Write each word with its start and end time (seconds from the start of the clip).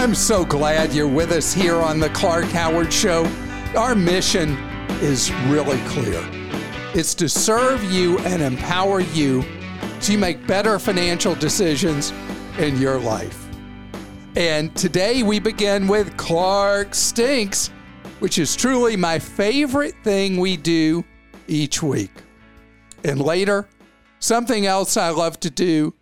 I'm 0.00 0.14
so 0.14 0.46
glad 0.46 0.94
you're 0.94 1.06
with 1.06 1.30
us 1.30 1.52
here 1.52 1.76
on 1.76 2.00
the 2.00 2.08
Clark 2.08 2.46
Howard 2.46 2.90
Show. 2.90 3.26
Our 3.76 3.94
mission 3.94 4.56
is 5.02 5.30
really 5.48 5.78
clear 5.88 6.26
it's 6.94 7.14
to 7.16 7.28
serve 7.28 7.84
you 7.84 8.18
and 8.20 8.40
empower 8.40 9.00
you 9.00 9.44
so 10.00 10.16
make 10.16 10.46
better 10.46 10.78
financial 10.78 11.34
decisions 11.34 12.14
in 12.56 12.78
your 12.78 12.98
life. 12.98 13.46
And 14.36 14.74
today 14.74 15.22
we 15.22 15.38
begin 15.38 15.86
with 15.86 16.16
Clark 16.16 16.94
Stinks, 16.94 17.68
which 18.20 18.38
is 18.38 18.56
truly 18.56 18.96
my 18.96 19.18
favorite 19.18 19.96
thing 20.02 20.38
we 20.38 20.56
do 20.56 21.04
each 21.46 21.82
week. 21.82 22.22
And 23.04 23.20
later, 23.20 23.68
something 24.18 24.64
else 24.64 24.96
I 24.96 25.10
love 25.10 25.38
to 25.40 25.50
do 25.50 25.92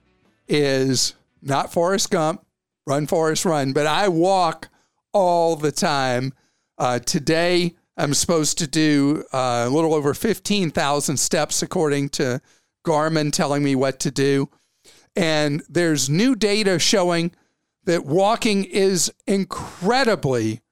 is 0.47 1.15
not 1.43 1.73
Forrest 1.73 2.13
Gump, 2.13 2.45
run, 2.89 3.07
Forrest, 3.07 3.45
run, 3.45 3.73
but 3.73 3.87
I 3.87 4.09
walk 4.09 4.69
all 5.13 5.57
the 5.57 5.71
time. 5.71 6.33
Uh, 6.79 6.99
today, 6.99 7.75
I'm 7.99 8.15
supposed 8.15 8.59
to 8.59 8.67
do 8.67 9.25
uh, 9.33 9.67
a 9.67 9.71
little 9.71 9.93
over 9.93 10.15
15,000 10.15 11.17
steps, 11.19 11.63
according 11.63 12.09
to 12.11 12.41
Garmin 12.87 13.31
telling 13.31 13.63
me 13.63 13.75
what 13.75 14.01
to 14.01 14.11
do. 14.11 14.49
And 15.15 15.63
there's 15.69 16.09
new 16.09 16.35
data 16.35 16.79
showing 16.79 17.33
that 17.85 18.07
walking 18.07 18.65
is 18.65 19.13
incredibly 19.27 20.63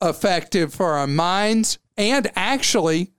effective 0.00 0.72
for 0.72 0.92
our 0.92 1.06
minds 1.06 1.78
and 1.96 2.30
actually 2.36 3.12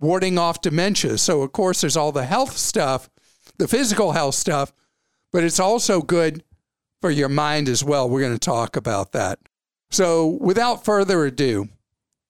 warding 0.00 0.38
off 0.38 0.62
dementia. 0.62 1.18
So, 1.18 1.42
of 1.42 1.52
course, 1.52 1.80
there's 1.80 1.96
all 1.96 2.12
the 2.12 2.24
health 2.24 2.56
stuff, 2.56 3.10
the 3.58 3.68
physical 3.68 4.12
health 4.12 4.36
stuff, 4.36 4.72
but 5.32 5.44
it's 5.44 5.60
also 5.60 6.00
good 6.00 6.44
for 7.00 7.10
your 7.10 7.28
mind 7.28 7.68
as 7.68 7.84
well. 7.84 8.08
We're 8.08 8.20
going 8.20 8.32
to 8.32 8.38
talk 8.38 8.76
about 8.76 9.12
that. 9.12 9.38
So, 9.90 10.26
without 10.40 10.84
further 10.84 11.24
ado, 11.24 11.68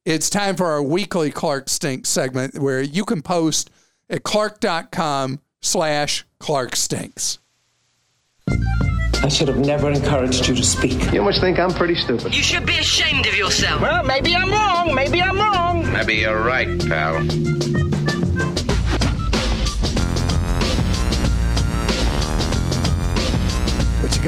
it's 0.05 0.31
time 0.31 0.57
for 0.57 0.67
our 0.67 0.83
weekly 0.83 1.31
Clark 1.31 1.69
Stinks 1.69 2.09
segment 2.09 2.59
where 2.59 2.81
you 2.81 3.05
can 3.05 3.21
post 3.21 3.71
at 4.09 4.23
clark.com 4.23 5.41
slash 5.61 6.25
Clark 6.39 6.77
Stinks. 6.77 7.39
I 9.21 9.29
should 9.29 9.49
have 9.49 9.59
never 9.59 9.91
encouraged 9.91 10.47
you 10.49 10.55
to 10.55 10.65
speak. 10.65 11.13
You 11.13 11.23
must 11.23 11.41
think 11.41 11.59
I'm 11.59 11.73
pretty 11.73 11.97
stupid. 11.97 12.35
You 12.35 12.43
should 12.43 12.65
be 12.65 12.79
ashamed 12.79 13.27
of 13.27 13.35
yourself. 13.37 13.83
Well, 13.83 14.05
maybe 14.05 14.35
I'm 14.35 14.51
wrong. 14.51 14.95
Maybe 14.95 15.21
I'm 15.21 15.37
wrong. 15.37 15.93
Maybe 15.93 16.15
you're 16.17 16.43
right, 16.43 16.79
pal. 16.89 17.88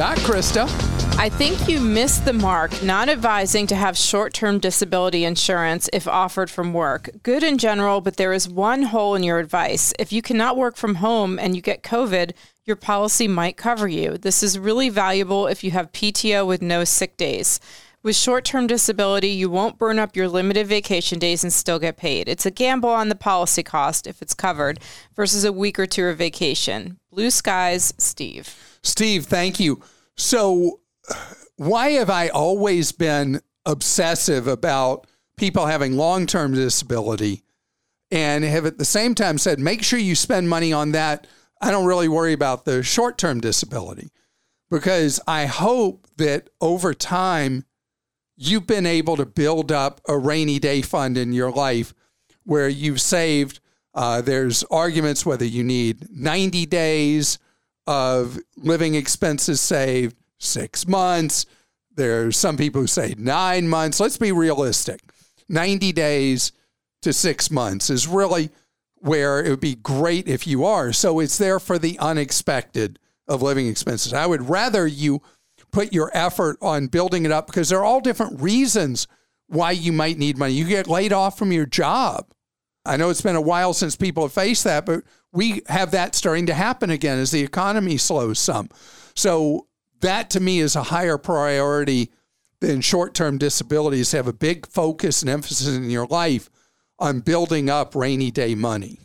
Got, 0.00 0.16
Christa? 0.20 0.64
I 1.18 1.28
think 1.28 1.68
you 1.68 1.78
missed 1.78 2.24
the 2.24 2.32
mark 2.32 2.82
not 2.82 3.10
advising 3.10 3.66
to 3.66 3.74
have 3.74 3.98
short 3.98 4.32
term 4.32 4.58
disability 4.58 5.24
insurance 5.26 5.90
if 5.92 6.08
offered 6.08 6.48
from 6.48 6.72
work. 6.72 7.10
Good 7.22 7.42
in 7.42 7.58
general, 7.58 8.00
but 8.00 8.16
there 8.16 8.32
is 8.32 8.48
one 8.48 8.84
hole 8.84 9.14
in 9.14 9.22
your 9.22 9.38
advice. 9.38 9.92
If 9.98 10.10
you 10.10 10.22
cannot 10.22 10.56
work 10.56 10.76
from 10.76 10.94
home 10.94 11.38
and 11.38 11.54
you 11.54 11.60
get 11.60 11.82
COVID, 11.82 12.32
your 12.64 12.76
policy 12.76 13.28
might 13.28 13.58
cover 13.58 13.86
you. 13.86 14.16
This 14.16 14.42
is 14.42 14.58
really 14.58 14.88
valuable 14.88 15.46
if 15.46 15.62
you 15.62 15.70
have 15.72 15.92
PTO 15.92 16.46
with 16.46 16.62
no 16.62 16.84
sick 16.84 17.18
days. 17.18 17.60
With 18.02 18.16
short 18.16 18.46
term 18.46 18.66
disability, 18.66 19.28
you 19.28 19.50
won't 19.50 19.76
burn 19.76 19.98
up 19.98 20.16
your 20.16 20.28
limited 20.28 20.66
vacation 20.66 21.18
days 21.18 21.44
and 21.44 21.52
still 21.52 21.78
get 21.78 21.98
paid. 21.98 22.26
It's 22.26 22.46
a 22.46 22.50
gamble 22.50 22.88
on 22.88 23.10
the 23.10 23.14
policy 23.14 23.62
cost 23.62 24.06
if 24.06 24.22
it's 24.22 24.32
covered 24.32 24.80
versus 25.14 25.44
a 25.44 25.52
week 25.52 25.78
or 25.78 25.84
two 25.84 26.06
of 26.06 26.16
vacation. 26.16 26.98
Blue 27.10 27.30
skies, 27.30 27.92
Steve. 27.98 28.56
Steve, 28.82 29.26
thank 29.26 29.60
you. 29.60 29.82
So, 30.20 30.80
why 31.56 31.92
have 31.92 32.10
I 32.10 32.28
always 32.28 32.92
been 32.92 33.40
obsessive 33.64 34.46
about 34.46 35.06
people 35.38 35.64
having 35.64 35.96
long 35.96 36.26
term 36.26 36.52
disability 36.52 37.42
and 38.10 38.44
have 38.44 38.66
at 38.66 38.76
the 38.76 38.84
same 38.84 39.14
time 39.14 39.38
said, 39.38 39.58
make 39.58 39.82
sure 39.82 39.98
you 39.98 40.14
spend 40.14 40.50
money 40.50 40.74
on 40.74 40.92
that? 40.92 41.26
I 41.62 41.70
don't 41.70 41.86
really 41.86 42.06
worry 42.06 42.34
about 42.34 42.66
the 42.66 42.82
short 42.82 43.16
term 43.16 43.40
disability 43.40 44.10
because 44.70 45.20
I 45.26 45.46
hope 45.46 46.06
that 46.18 46.50
over 46.60 46.92
time 46.92 47.64
you've 48.36 48.66
been 48.66 48.86
able 48.86 49.16
to 49.16 49.24
build 49.24 49.72
up 49.72 50.02
a 50.06 50.18
rainy 50.18 50.58
day 50.58 50.82
fund 50.82 51.16
in 51.16 51.32
your 51.32 51.50
life 51.50 51.94
where 52.44 52.68
you've 52.68 53.00
saved. 53.00 53.60
Uh, 53.94 54.20
there's 54.20 54.64
arguments 54.64 55.24
whether 55.24 55.46
you 55.46 55.64
need 55.64 56.08
90 56.10 56.66
days 56.66 57.38
of 57.86 58.38
living 58.56 58.94
expenses 58.94 59.60
saved, 59.60 60.16
six 60.38 60.86
months. 60.86 61.46
There's 61.94 62.36
some 62.36 62.56
people 62.56 62.80
who 62.80 62.86
say 62.86 63.14
nine 63.18 63.68
months. 63.68 64.00
Let's 64.00 64.16
be 64.16 64.32
realistic. 64.32 65.00
90 65.48 65.92
days 65.92 66.52
to 67.02 67.12
six 67.12 67.50
months 67.50 67.90
is 67.90 68.06
really 68.06 68.50
where 68.96 69.44
it 69.44 69.50
would 69.50 69.60
be 69.60 69.74
great 69.74 70.28
if 70.28 70.46
you 70.46 70.64
are. 70.64 70.92
So 70.92 71.20
it's 71.20 71.38
there 71.38 71.58
for 71.58 71.78
the 71.78 71.98
unexpected 71.98 72.98
of 73.26 73.42
living 73.42 73.66
expenses. 73.66 74.12
I 74.12 74.26
would 74.26 74.48
rather 74.48 74.86
you 74.86 75.22
put 75.70 75.92
your 75.92 76.10
effort 76.12 76.58
on 76.60 76.88
building 76.88 77.24
it 77.24 77.32
up 77.32 77.46
because 77.46 77.68
there 77.68 77.78
are 77.78 77.84
all 77.84 78.00
different 78.00 78.40
reasons 78.40 79.06
why 79.46 79.72
you 79.72 79.92
might 79.92 80.18
need 80.18 80.38
money. 80.38 80.52
You 80.52 80.66
get 80.66 80.86
laid 80.86 81.12
off 81.12 81.38
from 81.38 81.52
your 81.52 81.66
job. 81.66 82.26
I 82.84 82.96
know 82.96 83.10
it's 83.10 83.20
been 83.20 83.36
a 83.36 83.40
while 83.40 83.74
since 83.74 83.94
people 83.96 84.22
have 84.24 84.32
faced 84.32 84.64
that, 84.64 84.86
but 84.86 85.02
we 85.32 85.62
have 85.68 85.90
that 85.90 86.14
starting 86.14 86.46
to 86.46 86.54
happen 86.54 86.90
again 86.90 87.18
as 87.18 87.30
the 87.30 87.42
economy 87.42 87.96
slows 87.98 88.38
some. 88.38 88.68
So 89.14 89.66
that 90.00 90.30
to 90.30 90.40
me 90.40 90.60
is 90.60 90.76
a 90.76 90.84
higher 90.84 91.18
priority 91.18 92.10
than 92.60 92.80
short-term 92.80 93.38
disabilities. 93.38 94.12
Have 94.12 94.26
a 94.28 94.32
big 94.32 94.66
focus 94.66 95.20
and 95.22 95.30
emphasis 95.30 95.68
in 95.68 95.90
your 95.90 96.06
life 96.06 96.48
on 96.98 97.20
building 97.20 97.68
up 97.70 97.94
rainy 97.94 98.30
day 98.30 98.54
money. 98.54 98.98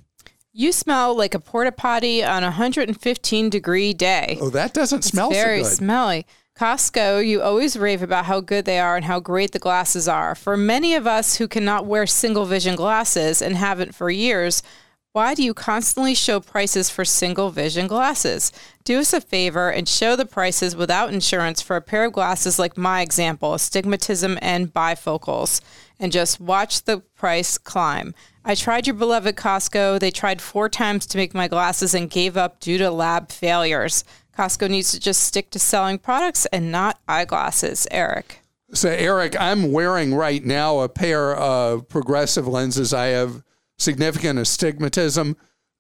You 0.54 0.72
smell 0.72 1.16
like 1.16 1.34
a 1.34 1.40
porta 1.40 1.74
potty 1.74 2.24
on 2.24 2.44
a 2.44 2.48
115 2.48 3.50
degree 3.50 3.94
day. 3.94 4.38
Oh, 4.40 4.50
that 4.52 4.74
doesn't 4.74 5.00
It's 5.00 5.08
smell 5.08 5.30
very 5.32 5.64
so 5.64 5.70
good. 5.70 5.78
smelly. 5.78 6.26
Costco, 6.58 7.28
you 7.28 7.42
always 7.42 7.76
rave 7.76 8.02
about 8.02 8.26
how 8.26 8.40
good 8.40 8.64
they 8.64 8.80
are 8.80 8.96
and 8.96 9.04
how 9.04 9.20
great 9.20 9.52
the 9.52 9.60
glasses 9.60 10.08
are. 10.08 10.34
For 10.36 10.56
many 10.56 10.96
of 10.96 11.06
us 11.06 11.36
who 11.36 11.50
cannot 11.50 11.86
wear 11.86 12.08
single 12.08 12.46
vision 12.46 12.78
glasses 12.78 13.42
and 13.42 13.58
haven't 13.58 13.94
for 13.94 14.10
years, 14.10 14.64
why 15.12 15.34
do 15.34 15.44
you 15.44 15.54
constantly 15.54 16.16
show 16.16 16.40
prices 16.40 16.90
for 16.90 17.04
single 17.04 17.50
vision 17.50 17.88
glasses? 17.88 18.54
Do 18.86 19.00
us 19.00 19.12
a 19.12 19.20
favor 19.20 19.70
and 19.70 19.88
show 19.88 20.16
the 20.16 20.26
prices 20.26 20.78
without 20.78 21.14
insurance 21.14 21.62
for 21.62 21.76
a 21.76 21.82
pair 21.82 22.06
of 22.06 22.14
glasses 22.14 22.58
like 22.58 22.78
my 22.78 23.02
example, 23.02 23.54
astigmatism 23.54 24.40
and 24.42 24.74
bifocals, 24.74 25.60
and 26.00 26.14
just 26.14 26.40
watch 26.40 26.84
the 26.84 27.00
price 27.18 27.58
climb. 27.58 28.16
I 28.46 28.56
tried 28.56 28.88
your 28.88 28.94
beloved 28.94 29.36
Costco. 29.36 30.00
They 30.00 30.12
tried 30.12 30.42
four 30.42 30.70
times 30.70 31.06
to 31.08 31.18
make 31.18 31.34
my 31.34 31.50
glasses 31.50 31.94
and 31.94 32.10
gave 32.10 32.38
up 32.38 32.60
due 32.62 32.78
to 32.78 32.92
lab 32.92 33.30
failures. 33.30 34.06
Costco 34.38 34.70
needs 34.70 34.92
to 34.92 35.00
just 35.00 35.24
stick 35.24 35.50
to 35.52 35.60
selling 35.60 35.98
products 35.98 36.46
and 36.48 36.72
not 36.72 37.00
eyeglasses. 37.08 37.88
Eric. 37.92 38.42
So, 38.74 38.90
Eric, 38.90 39.40
I'm 39.40 39.72
wearing 39.72 40.14
right 40.14 40.44
now 40.44 40.80
a 40.80 40.90
pair 40.90 41.36
of 41.36 41.88
progressive 41.88 42.48
lenses. 42.48 42.94
I 42.94 43.08
have 43.08 43.44
significant 43.78 44.40
astigmatism, 44.40 45.38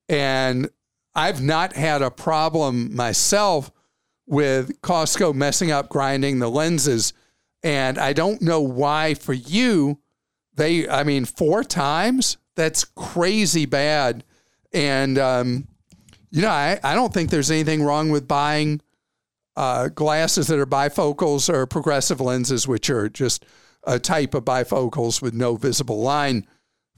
and 0.07 0.69
I've 1.13 1.41
not 1.41 1.73
had 1.73 2.01
a 2.01 2.11
problem 2.11 2.95
myself 2.95 3.71
with 4.27 4.81
Costco 4.81 5.33
messing 5.33 5.71
up 5.71 5.89
grinding 5.89 6.39
the 6.39 6.49
lenses. 6.49 7.13
And 7.63 7.97
I 7.97 8.13
don't 8.13 8.41
know 8.41 8.61
why 8.61 9.15
for 9.15 9.33
you, 9.33 9.99
they, 10.55 10.87
I 10.87 11.03
mean, 11.03 11.25
four 11.25 11.63
times? 11.63 12.37
That's 12.55 12.85
crazy 12.85 13.65
bad. 13.65 14.23
And, 14.71 15.17
um, 15.17 15.67
you 16.31 16.41
know, 16.41 16.49
I, 16.49 16.79
I 16.83 16.95
don't 16.95 17.13
think 17.13 17.29
there's 17.29 17.51
anything 17.51 17.83
wrong 17.83 18.09
with 18.09 18.27
buying 18.27 18.81
uh, 19.55 19.89
glasses 19.89 20.47
that 20.47 20.59
are 20.59 20.65
bifocals 20.65 21.51
or 21.51 21.65
progressive 21.65 22.19
lenses, 22.19 22.67
which 22.67 22.89
are 22.89 23.09
just 23.09 23.45
a 23.83 23.99
type 23.99 24.33
of 24.33 24.43
bifocals 24.45 25.21
with 25.21 25.33
no 25.33 25.55
visible 25.55 26.01
line 26.01 26.45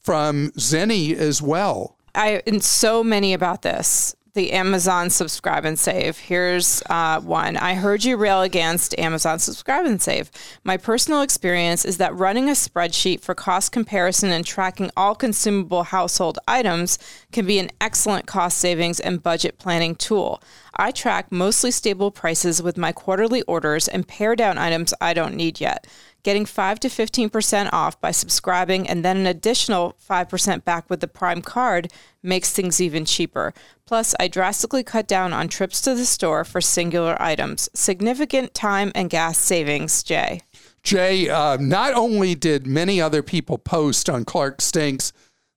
from 0.02 0.52
Zenni 0.52 1.14
as 1.14 1.42
well. 1.42 1.98
I 2.16 2.42
and 2.48 2.64
so 2.64 3.04
many 3.04 3.34
about 3.34 3.62
this. 3.62 4.16
The 4.38 4.54
Amazon 4.54 5.10
subscribe 5.10 5.66
and 5.66 5.80
save. 5.80 6.20
Here's 6.20 6.84
uh, 6.92 7.20
one. 7.22 7.58
I 7.58 7.74
heard 7.74 8.04
you 8.04 8.18
rail 8.18 8.44
against 8.44 8.98
Amazon 9.00 9.40
subscribe 9.40 9.88
and 9.88 10.00
save. 10.00 10.30
My 10.64 10.78
personal 10.78 11.24
experience 11.24 11.84
is 11.84 11.98
that 11.98 12.16
running 12.16 12.48
a 12.48 12.52
spreadsheet 12.52 13.22
for 13.22 13.34
cost 13.34 13.72
comparison 13.72 14.30
and 14.30 14.46
tracking 14.46 14.92
all 14.96 15.16
consumable 15.16 15.84
household 15.84 16.38
items 16.48 17.00
can 17.32 17.48
be 17.48 17.58
an 17.58 17.72
excellent 17.82 18.28
cost 18.28 18.60
savings 18.60 19.00
and 19.00 19.24
budget 19.24 19.58
planning 19.58 19.96
tool. 19.96 20.40
I 20.76 20.92
track 20.92 21.32
mostly 21.32 21.72
stable 21.72 22.12
prices 22.12 22.62
with 22.62 22.78
my 22.78 22.92
quarterly 22.92 23.42
orders 23.44 23.88
and 23.88 24.08
pare 24.08 24.36
down 24.36 24.60
items 24.60 24.94
I 25.02 25.16
don't 25.16 25.34
need 25.34 25.60
yet 25.60 25.88
getting 26.28 26.46
5 26.46 26.82
to 26.82 26.90
15% 26.90 27.70
off 27.72 28.02
by 28.02 28.12
subscribing 28.12 28.86
and 28.86 29.06
then 29.06 29.16
an 29.16 29.26
additional 29.26 29.96
5% 30.10 30.66
back 30.66 30.90
with 30.90 31.00
the 31.00 31.08
Prime 31.08 31.42
card 31.42 31.90
makes 32.22 32.52
things 32.52 32.82
even 32.82 33.06
cheaper. 33.06 33.54
Plus, 33.86 34.14
I 34.20 34.28
drastically 34.28 34.84
cut 34.84 35.08
down 35.08 35.32
on 35.32 35.48
trips 35.48 35.80
to 35.84 35.96
the 35.96 36.06
store 36.06 36.44
for 36.44 36.60
singular 36.60 37.16
items. 37.22 37.70
Significant 37.74 38.54
time 38.54 38.92
and 38.94 39.10
gas 39.10 39.38
savings, 39.38 40.04
Jay. 40.04 40.42
Jay, 40.84 41.30
uh, 41.30 41.56
not 41.62 41.94
only 41.94 42.36
did 42.36 42.68
many 42.68 43.00
other 43.00 43.24
people 43.24 43.58
post 43.58 44.10
on 44.10 44.26
Clark 44.26 44.60
Stinks 44.60 45.14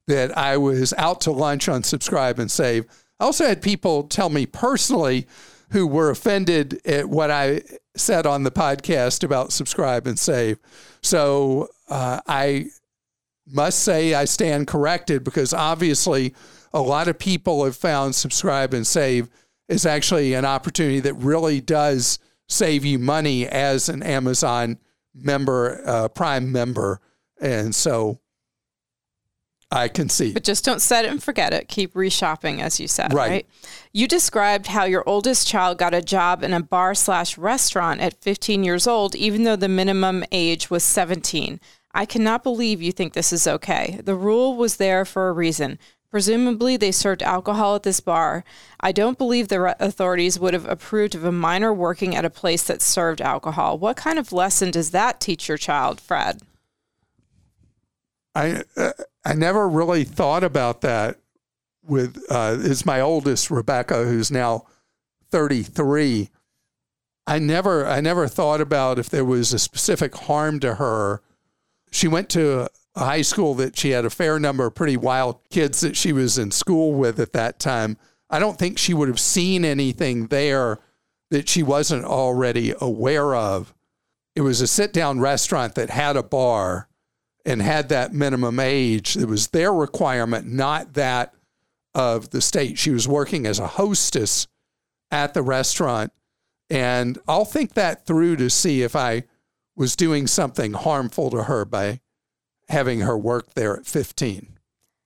that 0.06 0.38
I 0.38 0.56
was 0.56 0.94
out 0.96 1.20
to 1.23 1.32
lunch 1.32 1.69
on 1.69 1.82
Subscribe 1.82 2.38
and 2.38 2.49
Save, 2.49 2.84
I 3.19 3.25
also 3.25 3.44
had 3.44 3.61
people 3.61 4.05
tell 4.05 4.31
me 4.31 4.46
personally 4.46 5.26
who 5.70 5.87
were 5.87 6.11
offended 6.11 6.81
at 6.84 7.08
what 7.08 7.31
I 7.31 7.62
said 7.96 8.26
on 8.26 8.43
the 8.43 8.50
podcast 8.50 9.22
about 9.22 9.52
subscribe 9.52 10.06
and 10.06 10.19
save. 10.19 10.58
So 11.02 11.69
uh, 11.88 12.20
I 12.26 12.67
must 13.46 13.81
say 13.81 14.14
I 14.14 14.25
stand 14.25 14.67
corrected 14.67 15.25
because 15.25 15.52
obviously 15.52 16.34
a 16.72 16.81
lot 16.81 17.08
of 17.08 17.19
people 17.19 17.64
have 17.64 17.76
found 17.76 18.14
subscribe 18.14 18.75
and 18.75 18.87
save 18.87 19.28
is 19.69 19.87
actually 19.87 20.34
an 20.34 20.44
opportunity 20.44 21.00
that 21.00 21.14
really 21.14 21.61
does 21.61 22.19
save 22.49 22.84
you 22.84 22.99
money 22.99 23.46
as 23.46 23.88
an 23.88 24.02
Amazon 24.02 24.78
member, 25.14 25.81
uh, 25.87 26.08
Prime 26.08 26.50
member. 26.50 27.00
And 27.40 27.75
so 27.75 28.20
I 29.72 29.88
can 29.88 30.08
see. 30.08 30.32
But 30.32 30.43
just 30.43 30.64
don't 30.64 30.81
set 30.81 31.05
it 31.05 31.12
and 31.12 31.22
forget 31.22 31.52
it. 31.52 31.69
Keep 31.69 31.94
reshopping, 31.94 32.61
as 32.61 32.81
you 32.81 32.88
said. 32.88 33.12
Right. 33.12 33.31
right. 33.31 33.46
You 33.93 34.08
described 34.08 34.67
how 34.67 34.84
your 34.84 35.05
oldest 35.06 35.46
child 35.46 35.78
got 35.78 35.94
a 35.94 36.02
job 36.02 36.43
in 36.43 36.52
a 36.52 36.61
bar 36.61 36.94
slash 36.94 37.38
restaurant 37.38 38.00
at 38.00 38.20
15 38.20 38.64
years 38.64 38.87
old, 38.87 39.14
even 39.14 39.44
though 39.44 39.56
the 39.56 39.69
minimum 39.69 40.25
age 40.32 40.70
was 40.70 40.82
17. 40.82 41.61
I 41.93 42.05
cannot 42.05 42.43
believe 42.43 42.82
you 42.82 42.93
think 42.93 43.12
this 43.12 43.32
is 43.32 43.46
okay. 43.46 44.00
The 44.02 44.14
rule 44.14 44.56
was 44.56 44.76
there 44.76 45.05
for 45.05 45.28
a 45.28 45.32
reason. 45.32 45.78
Presumably, 46.11 46.76
they 46.76 46.90
served 46.90 47.23
alcohol 47.23 47.76
at 47.76 47.84
this 47.84 48.00
bar. 48.00 48.43
I 48.81 48.90
don't 48.90 49.19
believe 49.19 49.46
the 49.46 49.76
authorities 49.78 50.40
would 50.40 50.55
have 50.55 50.69
approved 50.69 51.14
of 51.14 51.25
a 51.25 51.31
minor 51.31 51.73
working 51.73 52.16
at 52.16 52.25
a 52.25 52.31
place 52.31 52.64
that 52.64 52.82
served 52.82 53.20
alcohol. 53.20 53.78
What 53.78 53.96
kind 53.96 54.19
of 54.19 54.32
lesson 54.32 54.73
does 54.73 54.90
that 54.90 55.20
teach 55.20 55.49
your 55.49 55.58
child, 55.58 56.00
Fred? 56.00 56.40
I 58.34 58.62
uh, 58.76 58.92
I 59.24 59.34
never 59.34 59.68
really 59.68 60.04
thought 60.04 60.44
about 60.44 60.80
that. 60.82 61.18
With 61.82 62.22
uh, 62.30 62.56
is 62.60 62.86
my 62.86 63.00
oldest 63.00 63.50
Rebecca, 63.50 64.04
who's 64.04 64.30
now 64.30 64.66
thirty 65.30 65.62
three. 65.62 66.30
I 67.26 67.38
never 67.38 67.86
I 67.86 68.00
never 68.00 68.28
thought 68.28 68.60
about 68.60 68.98
if 68.98 69.08
there 69.08 69.24
was 69.24 69.52
a 69.52 69.58
specific 69.58 70.14
harm 70.14 70.60
to 70.60 70.76
her. 70.76 71.22
She 71.90 72.06
went 72.06 72.28
to 72.30 72.68
a 72.94 73.04
high 73.04 73.22
school 73.22 73.54
that 73.54 73.78
she 73.78 73.90
had 73.90 74.04
a 74.04 74.10
fair 74.10 74.38
number 74.38 74.66
of 74.66 74.74
pretty 74.74 74.96
wild 74.96 75.40
kids 75.50 75.80
that 75.80 75.96
she 75.96 76.12
was 76.12 76.38
in 76.38 76.50
school 76.50 76.92
with 76.92 77.18
at 77.18 77.32
that 77.32 77.58
time. 77.58 77.96
I 78.28 78.38
don't 78.38 78.58
think 78.58 78.78
she 78.78 78.94
would 78.94 79.08
have 79.08 79.20
seen 79.20 79.64
anything 79.64 80.26
there 80.26 80.78
that 81.30 81.48
she 81.48 81.62
wasn't 81.62 82.04
already 82.04 82.74
aware 82.80 83.34
of. 83.34 83.74
It 84.36 84.42
was 84.42 84.60
a 84.60 84.66
sit 84.66 84.92
down 84.92 85.20
restaurant 85.20 85.74
that 85.74 85.90
had 85.90 86.16
a 86.16 86.22
bar 86.22 86.88
and 87.50 87.61
had 87.61 87.88
that 87.88 88.14
minimum 88.14 88.61
age. 88.61 89.17
It 89.17 89.26
was 89.26 89.49
their 89.49 89.73
requirement, 89.73 90.47
not 90.47 90.94
that 90.94 91.35
of 91.94 92.31
the 92.31 92.41
state. 92.41 92.79
She 92.79 92.93
was 92.93 93.08
working 93.08 93.44
as 93.44 93.58
a 93.58 93.67
hostess 93.67 94.47
at 95.11 95.35
the 95.35 95.43
restaurant. 95.43 96.12
And 96.70 97.19
I'll 97.26 97.44
think 97.44 97.75
that 97.75 98.06
through 98.06 98.37
to 98.37 98.49
see 98.49 98.82
if 98.82 98.94
I 98.94 99.25
was 99.75 99.97
doing 99.97 100.29
something 100.29 100.75
harmful 100.75 101.31
to 101.31 101.44
her 101.44 101.64
by 101.64 102.00
having 102.69 103.00
her 103.00 103.19
work 103.19 103.55
there 103.55 103.76
at 103.76 103.87
15. 103.87 104.59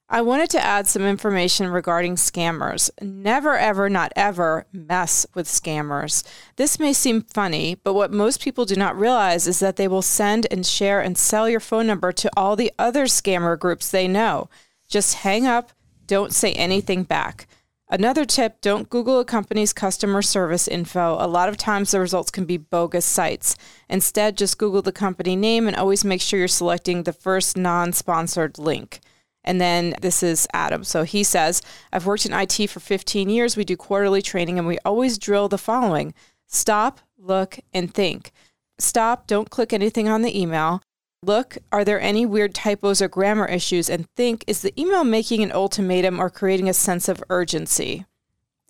I 0.07 0.21
wanted 0.21 0.51
to 0.51 0.63
add 0.63 0.87
some 0.87 1.03
information 1.03 1.69
regarding 1.69 2.17
scammers. 2.17 2.91
Never, 3.01 3.57
ever, 3.57 3.89
not 3.89 4.13
ever 4.15 4.67
mess 4.71 5.27
with 5.35 5.49
scammers. 5.49 6.23
This 6.57 6.79
may 6.79 6.93
seem 6.93 7.23
funny, 7.23 7.77
but 7.77 7.95
what 7.95 8.13
most 8.13 8.43
people 8.43 8.67
do 8.67 8.77
not 8.77 8.99
realize 8.99 9.47
is 9.47 9.61
that 9.61 9.77
they 9.77 9.89
will 9.89 10.03
send 10.03 10.47
and 10.51 10.67
share 10.67 11.01
and 11.01 11.17
sell 11.17 11.49
your 11.49 11.59
phone 11.59 11.87
number 11.87 12.13
to 12.13 12.31
all 12.37 12.55
the 12.55 12.71
other 12.79 13.05
scammer 13.05 13.59
groups 13.59 13.91
they 13.91 14.07
know. 14.07 14.51
Just 14.89 15.15
hang 15.15 15.47
up, 15.47 15.73
don't 16.07 16.35
say 16.35 16.53
anything 16.53 17.05
back. 17.05 17.47
Another 17.89 18.27
tip 18.27 18.61
don't 18.61 18.91
Google 18.91 19.21
a 19.21 19.25
company's 19.25 19.73
customer 19.73 20.21
service 20.21 20.69
info. 20.69 21.17
A 21.19 21.27
lot 21.27 21.49
of 21.49 21.57
times 21.57 21.93
the 21.93 22.01
results 22.01 22.31
can 22.31 22.45
be 22.45 22.59
bogus 22.59 23.07
sites. 23.07 23.57
Instead, 23.89 24.37
just 24.37 24.59
Google 24.59 24.83
the 24.83 24.93
company 24.93 25.35
name 25.35 25.67
and 25.67 25.77
always 25.77 26.05
make 26.05 26.21
sure 26.21 26.39
you're 26.39 26.49
selecting 26.49 27.03
the 27.03 27.13
first 27.13 27.57
non 27.57 27.93
sponsored 27.95 28.59
link. 28.59 29.01
And 29.45 29.61
then 29.61 29.95
this 30.01 30.23
is 30.23 30.49
Adam. 30.55 30.85
So 30.85 31.03
he 31.03 31.23
says, 31.23 31.63
I've 31.93 32.07
worked 32.07 32.27
in 32.27 32.33
IT 32.33 32.69
for 32.71 32.81
15 32.81 33.29
years. 33.29 33.57
We 33.57 33.65
do 33.65 33.77
quarterly 33.77 34.23
training 34.23 34.59
and 34.59 34.67
we 34.67 34.79
always 34.85 35.19
drill 35.19 35.49
the 35.49 35.59
following 35.59 36.15
stop, 36.47 37.01
look, 37.19 37.59
and 37.73 37.93
think. 37.93 38.33
Stop, 38.79 39.27
don't 39.27 39.51
click 39.51 39.73
anything 39.73 40.09
on 40.09 40.23
the 40.23 40.41
email. 40.41 40.83
Look, 41.23 41.59
are 41.73 41.85
there 41.85 42.01
any 42.01 42.27
weird 42.27 42.55
typos 42.55 43.01
or 43.01 43.09
grammar 43.09 43.47
issues? 43.47 43.89
And 43.89 44.09
think, 44.11 44.45
is 44.47 44.63
the 44.63 44.79
email 44.81 45.05
making 45.05 45.43
an 45.43 45.53
ultimatum 45.53 46.21
or 46.21 46.29
creating 46.29 46.69
a 46.69 46.75
sense 46.75 47.09
of 47.09 47.25
urgency? 47.31 48.05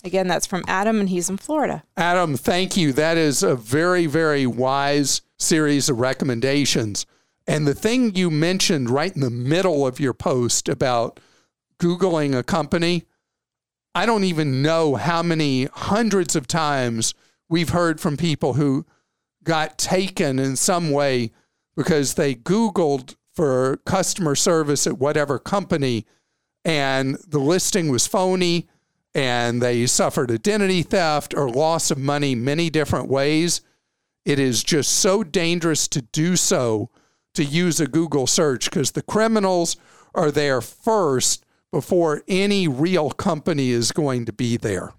Again, 0.05 0.29
that's 0.29 0.47
from 0.47 0.65
Adam, 0.69 1.00
and 1.00 1.09
he's 1.09 1.31
in 1.31 1.38
Florida. 1.38 1.82
Adam, 1.97 2.37
thank 2.37 2.76
you. 2.76 2.93
That 2.93 3.17
is 3.17 3.43
a 3.43 3.56
very, 3.56 4.06
very 4.06 4.47
wise 4.47 5.23
series 5.38 5.88
of 5.88 5.99
recommendations. 5.99 7.06
And 7.46 7.67
the 7.67 7.75
thing 7.75 8.14
you 8.14 8.31
mentioned 8.31 8.91
right 8.91 9.14
in 9.14 9.20
the 9.20 9.31
middle 9.31 9.87
of 9.87 10.00
your 10.00 10.14
post 10.14 10.69
about 10.69 11.20
Googling 11.79 12.37
a 12.37 12.43
company, 12.43 13.05
I 13.94 14.06
don't 14.06 14.25
even 14.25 14.62
know 14.62 14.94
how 14.94 15.23
many 15.23 15.67
hundreds 15.67 16.35
of 16.35 16.46
times 16.46 17.14
we've 17.49 17.70
heard 17.70 18.00
from 18.00 18.16
people 18.16 18.54
who 18.54 18.87
got 19.42 19.78
taken 19.78 20.38
in 20.38 20.57
some 20.57 20.90
way 20.90 21.30
because 21.76 22.14
they 22.14 22.35
Googled 22.35 23.16
for 23.33 23.78
customer 23.85 24.35
service 24.35 24.87
at 24.87 24.99
whatever 24.99 25.38
company 25.38 26.07
and 26.64 27.16
the 27.28 27.38
listing 27.38 27.90
was 27.90 28.07
phony 28.07 28.68
and 29.14 29.61
they 29.61 29.87
suffered 29.87 30.30
identity 30.30 30.83
theft 30.83 31.35
or 31.35 31.49
loss 31.49 31.90
of 31.90 31.99
money 31.99 32.35
many 32.35 32.71
different 32.71 33.09
ways. 33.09 33.61
It 34.25 34.38
is 34.38 34.64
just 34.64 34.90
so 34.90 35.23
dangerous 35.23 35.87
to 35.88 36.02
do 36.02 36.37
so 36.37 36.90
to 37.35 37.45
use 37.45 37.81
a 37.81 37.87
Google 37.87 38.26
search 38.26 38.71
because 38.71 38.93
the 38.93 39.03
criminals 39.03 39.76
are 40.14 40.31
there 40.31 40.61
first 40.61 41.45
before 41.71 42.23
any 42.29 42.69
real 42.69 43.11
company 43.11 43.71
is 43.71 43.93
going 43.93 44.25
to 44.26 44.33
be 44.33 44.57
there. 44.57 44.93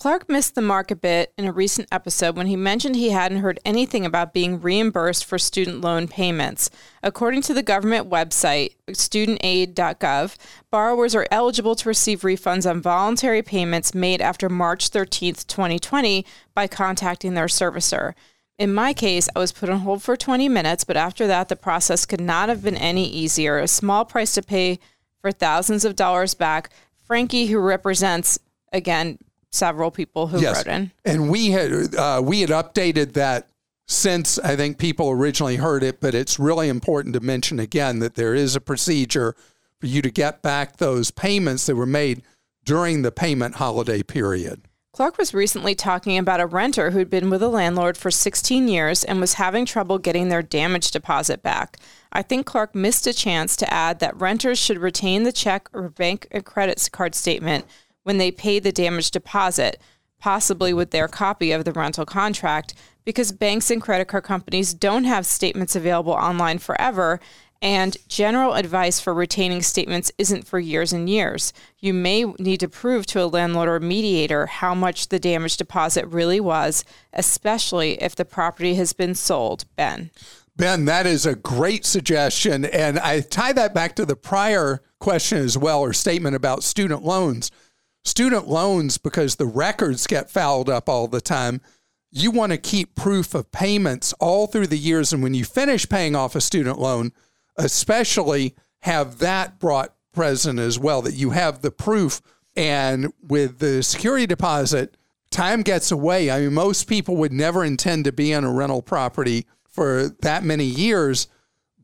Clark 0.00 0.30
missed 0.30 0.54
the 0.54 0.62
mark 0.62 0.90
a 0.90 0.96
bit 0.96 1.30
in 1.36 1.44
a 1.44 1.52
recent 1.52 1.86
episode 1.92 2.34
when 2.34 2.46
he 2.46 2.56
mentioned 2.56 2.96
he 2.96 3.10
hadn't 3.10 3.42
heard 3.42 3.60
anything 3.66 4.06
about 4.06 4.32
being 4.32 4.58
reimbursed 4.58 5.26
for 5.26 5.38
student 5.38 5.82
loan 5.82 6.08
payments. 6.08 6.70
According 7.02 7.42
to 7.42 7.52
the 7.52 7.62
government 7.62 8.08
website, 8.08 8.76
studentaid.gov, 8.88 10.36
borrowers 10.70 11.14
are 11.14 11.26
eligible 11.30 11.74
to 11.74 11.86
receive 11.86 12.22
refunds 12.22 12.68
on 12.68 12.80
voluntary 12.80 13.42
payments 13.42 13.94
made 13.94 14.22
after 14.22 14.48
March 14.48 14.88
13, 14.88 15.34
2020, 15.34 16.24
by 16.54 16.66
contacting 16.66 17.34
their 17.34 17.44
servicer. 17.44 18.14
In 18.60 18.74
my 18.74 18.92
case, 18.92 19.26
I 19.34 19.38
was 19.38 19.52
put 19.52 19.70
on 19.70 19.78
hold 19.80 20.02
for 20.02 20.18
20 20.18 20.46
minutes, 20.50 20.84
but 20.84 20.94
after 20.94 21.26
that, 21.26 21.48
the 21.48 21.56
process 21.56 22.04
could 22.04 22.20
not 22.20 22.50
have 22.50 22.62
been 22.62 22.76
any 22.76 23.08
easier. 23.08 23.58
A 23.58 23.66
small 23.66 24.04
price 24.04 24.34
to 24.34 24.42
pay 24.42 24.78
for 25.22 25.32
thousands 25.32 25.86
of 25.86 25.96
dollars 25.96 26.34
back. 26.34 26.68
Frankie, 27.06 27.46
who 27.46 27.58
represents, 27.58 28.38
again, 28.70 29.18
several 29.50 29.90
people 29.90 30.26
who 30.26 30.42
yes. 30.42 30.58
wrote 30.58 30.66
in. 30.66 30.90
And 31.06 31.30
we 31.30 31.52
had 31.52 31.94
uh, 31.94 32.20
we 32.22 32.42
had 32.42 32.50
updated 32.50 33.14
that 33.14 33.48
since 33.88 34.38
I 34.38 34.56
think 34.56 34.76
people 34.76 35.08
originally 35.08 35.56
heard 35.56 35.82
it, 35.82 35.98
but 35.98 36.14
it's 36.14 36.38
really 36.38 36.68
important 36.68 37.14
to 37.14 37.20
mention 37.20 37.58
again 37.58 38.00
that 38.00 38.14
there 38.14 38.34
is 38.34 38.54
a 38.54 38.60
procedure 38.60 39.34
for 39.78 39.86
you 39.86 40.02
to 40.02 40.10
get 40.10 40.42
back 40.42 40.76
those 40.76 41.10
payments 41.10 41.64
that 41.64 41.76
were 41.76 41.86
made 41.86 42.22
during 42.66 43.00
the 43.00 43.10
payment 43.10 43.54
holiday 43.54 44.02
period. 44.02 44.68
Clark 44.92 45.18
was 45.18 45.32
recently 45.32 45.76
talking 45.76 46.18
about 46.18 46.40
a 46.40 46.46
renter 46.46 46.90
who'd 46.90 47.08
been 47.08 47.30
with 47.30 47.44
a 47.44 47.48
landlord 47.48 47.96
for 47.96 48.10
16 48.10 48.66
years 48.66 49.04
and 49.04 49.20
was 49.20 49.34
having 49.34 49.64
trouble 49.64 49.98
getting 49.98 50.28
their 50.28 50.42
damage 50.42 50.90
deposit 50.90 51.44
back. 51.44 51.76
I 52.12 52.22
think 52.22 52.44
Clark 52.44 52.74
missed 52.74 53.06
a 53.06 53.12
chance 53.12 53.54
to 53.56 53.72
add 53.72 54.00
that 54.00 54.20
renters 54.20 54.58
should 54.58 54.78
retain 54.78 55.22
the 55.22 55.30
check 55.30 55.68
or 55.72 55.88
bank 55.90 56.26
and 56.32 56.44
credit 56.44 56.88
card 56.90 57.14
statement 57.14 57.66
when 58.02 58.18
they 58.18 58.32
pay 58.32 58.58
the 58.58 58.72
damage 58.72 59.12
deposit, 59.12 59.80
possibly 60.18 60.72
with 60.72 60.90
their 60.90 61.06
copy 61.06 61.52
of 61.52 61.64
the 61.64 61.72
rental 61.72 62.04
contract, 62.04 62.74
because 63.04 63.30
banks 63.30 63.70
and 63.70 63.80
credit 63.80 64.08
card 64.08 64.24
companies 64.24 64.74
don't 64.74 65.04
have 65.04 65.24
statements 65.24 65.76
available 65.76 66.12
online 66.12 66.58
forever. 66.58 67.20
And 67.62 67.96
general 68.08 68.54
advice 68.54 69.00
for 69.00 69.12
retaining 69.12 69.60
statements 69.60 70.10
isn't 70.16 70.46
for 70.46 70.58
years 70.58 70.94
and 70.94 71.10
years. 71.10 71.52
You 71.78 71.92
may 71.92 72.24
need 72.24 72.60
to 72.60 72.68
prove 72.68 73.04
to 73.06 73.22
a 73.22 73.26
landlord 73.26 73.68
or 73.68 73.80
mediator 73.80 74.46
how 74.46 74.74
much 74.74 75.08
the 75.08 75.18
damage 75.18 75.58
deposit 75.58 76.06
really 76.06 76.40
was, 76.40 76.84
especially 77.12 78.02
if 78.02 78.16
the 78.16 78.24
property 78.24 78.76
has 78.76 78.94
been 78.94 79.14
sold. 79.14 79.66
Ben. 79.76 80.10
Ben, 80.56 80.86
that 80.86 81.06
is 81.06 81.26
a 81.26 81.34
great 81.34 81.84
suggestion. 81.84 82.64
And 82.64 82.98
I 82.98 83.20
tie 83.20 83.52
that 83.52 83.74
back 83.74 83.94
to 83.96 84.06
the 84.06 84.16
prior 84.16 84.82
question 84.98 85.38
as 85.38 85.58
well, 85.58 85.80
or 85.80 85.92
statement 85.92 86.36
about 86.36 86.62
student 86.62 87.02
loans. 87.02 87.50
Student 88.04 88.48
loans, 88.48 88.96
because 88.96 89.36
the 89.36 89.46
records 89.46 90.06
get 90.06 90.30
fouled 90.30 90.70
up 90.70 90.88
all 90.88 91.08
the 91.08 91.20
time, 91.20 91.60
you 92.10 92.30
want 92.30 92.52
to 92.52 92.58
keep 92.58 92.94
proof 92.94 93.34
of 93.34 93.52
payments 93.52 94.14
all 94.14 94.46
through 94.46 94.66
the 94.66 94.78
years. 94.78 95.12
And 95.12 95.22
when 95.22 95.34
you 95.34 95.44
finish 95.44 95.88
paying 95.88 96.16
off 96.16 96.34
a 96.34 96.40
student 96.40 96.78
loan, 96.78 97.12
especially 97.60 98.54
have 98.82 99.18
that 99.18 99.58
brought 99.58 99.94
present 100.12 100.58
as 100.58 100.78
well, 100.78 101.02
that 101.02 101.14
you 101.14 101.30
have 101.30 101.62
the 101.62 101.70
proof. 101.70 102.20
And 102.56 103.12
with 103.22 103.58
the 103.58 103.82
security 103.82 104.26
deposit, 104.26 104.96
time 105.30 105.62
gets 105.62 105.92
away. 105.92 106.30
I 106.30 106.40
mean, 106.40 106.54
most 106.54 106.84
people 106.84 107.16
would 107.16 107.32
never 107.32 107.64
intend 107.64 108.04
to 108.04 108.12
be 108.12 108.34
on 108.34 108.44
a 108.44 108.52
rental 108.52 108.82
property 108.82 109.46
for 109.68 110.08
that 110.22 110.42
many 110.42 110.64
years. 110.64 111.28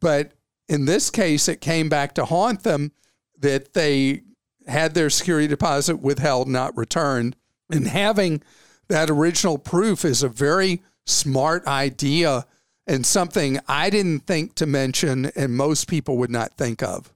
But 0.00 0.32
in 0.68 0.86
this 0.86 1.10
case, 1.10 1.48
it 1.48 1.60
came 1.60 1.88
back 1.88 2.14
to 2.14 2.24
haunt 2.24 2.62
them 2.62 2.92
that 3.38 3.74
they 3.74 4.22
had 4.66 4.94
their 4.94 5.10
security 5.10 5.46
deposit 5.46 6.00
withheld, 6.00 6.48
not 6.48 6.76
returned. 6.76 7.36
And 7.70 7.86
having 7.86 8.42
that 8.88 9.10
original 9.10 9.58
proof 9.58 10.04
is 10.04 10.22
a 10.22 10.28
very 10.28 10.82
smart 11.04 11.66
idea 11.66 12.46
and 12.86 13.04
something 13.04 13.58
I 13.68 13.90
didn't 13.90 14.20
think 14.20 14.54
to 14.56 14.66
mention 14.66 15.26
and 15.36 15.56
most 15.56 15.88
people 15.88 16.16
would 16.18 16.30
not 16.30 16.56
think 16.56 16.82
of. 16.82 17.12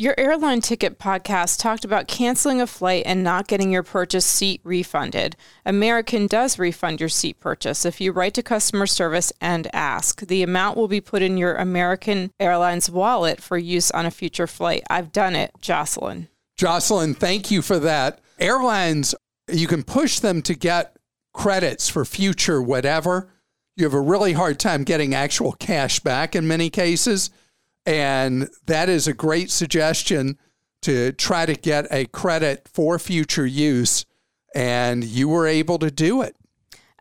Your 0.00 0.14
airline 0.16 0.60
ticket 0.60 1.00
podcast 1.00 1.58
talked 1.58 1.84
about 1.84 2.06
canceling 2.06 2.60
a 2.60 2.68
flight 2.68 3.02
and 3.04 3.24
not 3.24 3.48
getting 3.48 3.72
your 3.72 3.82
purchase 3.82 4.24
seat 4.24 4.60
refunded. 4.62 5.34
American 5.66 6.28
does 6.28 6.56
refund 6.56 7.00
your 7.00 7.08
seat 7.08 7.40
purchase 7.40 7.84
if 7.84 8.00
you 8.00 8.12
write 8.12 8.34
to 8.34 8.42
customer 8.44 8.86
service 8.86 9.32
and 9.40 9.66
ask. 9.74 10.20
The 10.20 10.44
amount 10.44 10.76
will 10.76 10.86
be 10.86 11.00
put 11.00 11.20
in 11.20 11.36
your 11.36 11.56
American 11.56 12.30
Airlines 12.38 12.88
wallet 12.88 13.42
for 13.42 13.58
use 13.58 13.90
on 13.90 14.06
a 14.06 14.12
future 14.12 14.46
flight. 14.46 14.84
I've 14.88 15.10
done 15.10 15.34
it, 15.34 15.50
Jocelyn. 15.60 16.28
Jocelyn, 16.56 17.14
thank 17.14 17.50
you 17.50 17.60
for 17.60 17.80
that. 17.80 18.20
Airlines, 18.38 19.16
you 19.50 19.66
can 19.66 19.82
push 19.82 20.20
them 20.20 20.42
to 20.42 20.54
get 20.54 20.96
credits 21.34 21.88
for 21.88 22.04
future 22.04 22.62
whatever. 22.62 23.30
You 23.78 23.84
have 23.84 23.94
a 23.94 24.00
really 24.00 24.32
hard 24.32 24.58
time 24.58 24.82
getting 24.82 25.14
actual 25.14 25.52
cash 25.52 26.00
back 26.00 26.34
in 26.34 26.48
many 26.48 26.68
cases. 26.68 27.30
And 27.86 28.50
that 28.66 28.88
is 28.88 29.06
a 29.06 29.14
great 29.14 29.52
suggestion 29.52 30.36
to 30.82 31.12
try 31.12 31.46
to 31.46 31.54
get 31.54 31.86
a 31.92 32.06
credit 32.06 32.66
for 32.66 32.98
future 32.98 33.46
use. 33.46 34.04
And 34.52 35.04
you 35.04 35.28
were 35.28 35.46
able 35.46 35.78
to 35.78 35.92
do 35.92 36.22
it. 36.22 36.34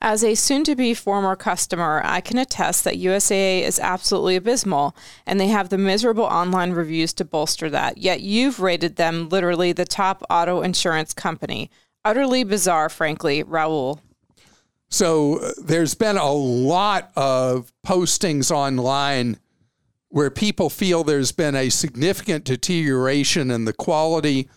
As 0.01 0.24
a 0.24 0.36
soon 0.36 0.63
to 0.65 0.75
be 0.75 0.93
former 0.93 1.36
customer, 1.36 2.00
I 2.05 2.22
can 2.22 2.38
attest 2.38 2.84
that 2.84 3.00
USAA 3.00 3.63
is 3.63 3.79
absolutely 3.79 4.36
abysmal, 4.36 4.96
and 5.25 5.39
they 5.39 5.48
have 5.48 5.69
the 5.69 5.79
miserable 5.79 6.25
online 6.25 6.74
reviews 6.74 7.12
to 7.13 7.25
bolster 7.25 7.72
that. 7.72 7.98
Yet 7.98 8.22
you've 8.22 8.60
rated 8.60 8.98
them 8.98 9.29
literally 9.29 9.72
the 9.72 9.86
top 9.86 10.24
auto 10.29 10.62
insurance 10.62 11.15
company. 11.15 11.72
Utterly 12.05 12.43
bizarre, 12.43 12.88
frankly, 12.88 13.43
Raul. 13.43 14.01
So 14.89 15.39
uh, 15.39 15.51
there's 15.62 15.96
been 15.96 16.17
a 16.17 16.32
lot 16.32 17.12
of 17.15 17.72
postings 17.86 18.51
online 18.51 19.38
where 20.10 20.29
people 20.29 20.70
feel 20.70 21.03
there's 21.03 21.32
been 21.32 21.56
a 21.56 21.70
significant 21.70 22.46
deterioration 22.46 23.51
in 23.51 23.65
the 23.65 23.74
quality 23.74 24.50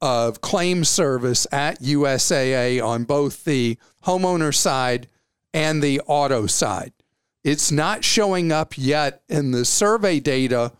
of 0.00 0.40
claim 0.40 0.84
service 0.84 1.46
at 1.52 1.80
USAA 1.80 2.84
on 2.84 3.04
both 3.04 3.44
the 3.44 3.78
homeowner 4.04 4.54
side 4.54 5.08
and 5.52 5.82
the 5.82 6.00
auto 6.06 6.46
side. 6.46 6.92
It's 7.42 7.70
not 7.70 8.04
showing 8.04 8.50
up 8.50 8.76
yet 8.78 9.22
in 9.28 9.50
the 9.50 9.64
survey 9.64 10.18
data 10.18 10.72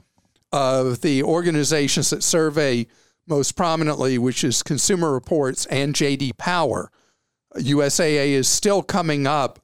of 0.50 1.02
the 1.02 1.22
organizations 1.22 2.10
that 2.10 2.22
survey 2.22 2.86
most 3.26 3.52
prominently, 3.52 4.18
which 4.18 4.44
is 4.44 4.62
Consumer 4.62 5.12
Reports 5.12 5.66
and 5.66 5.94
JD 5.94 6.36
Power. 6.38 6.90
USAA 7.56 8.28
is 8.28 8.48
still 8.48 8.82
coming 8.82 9.26
up 9.26 9.60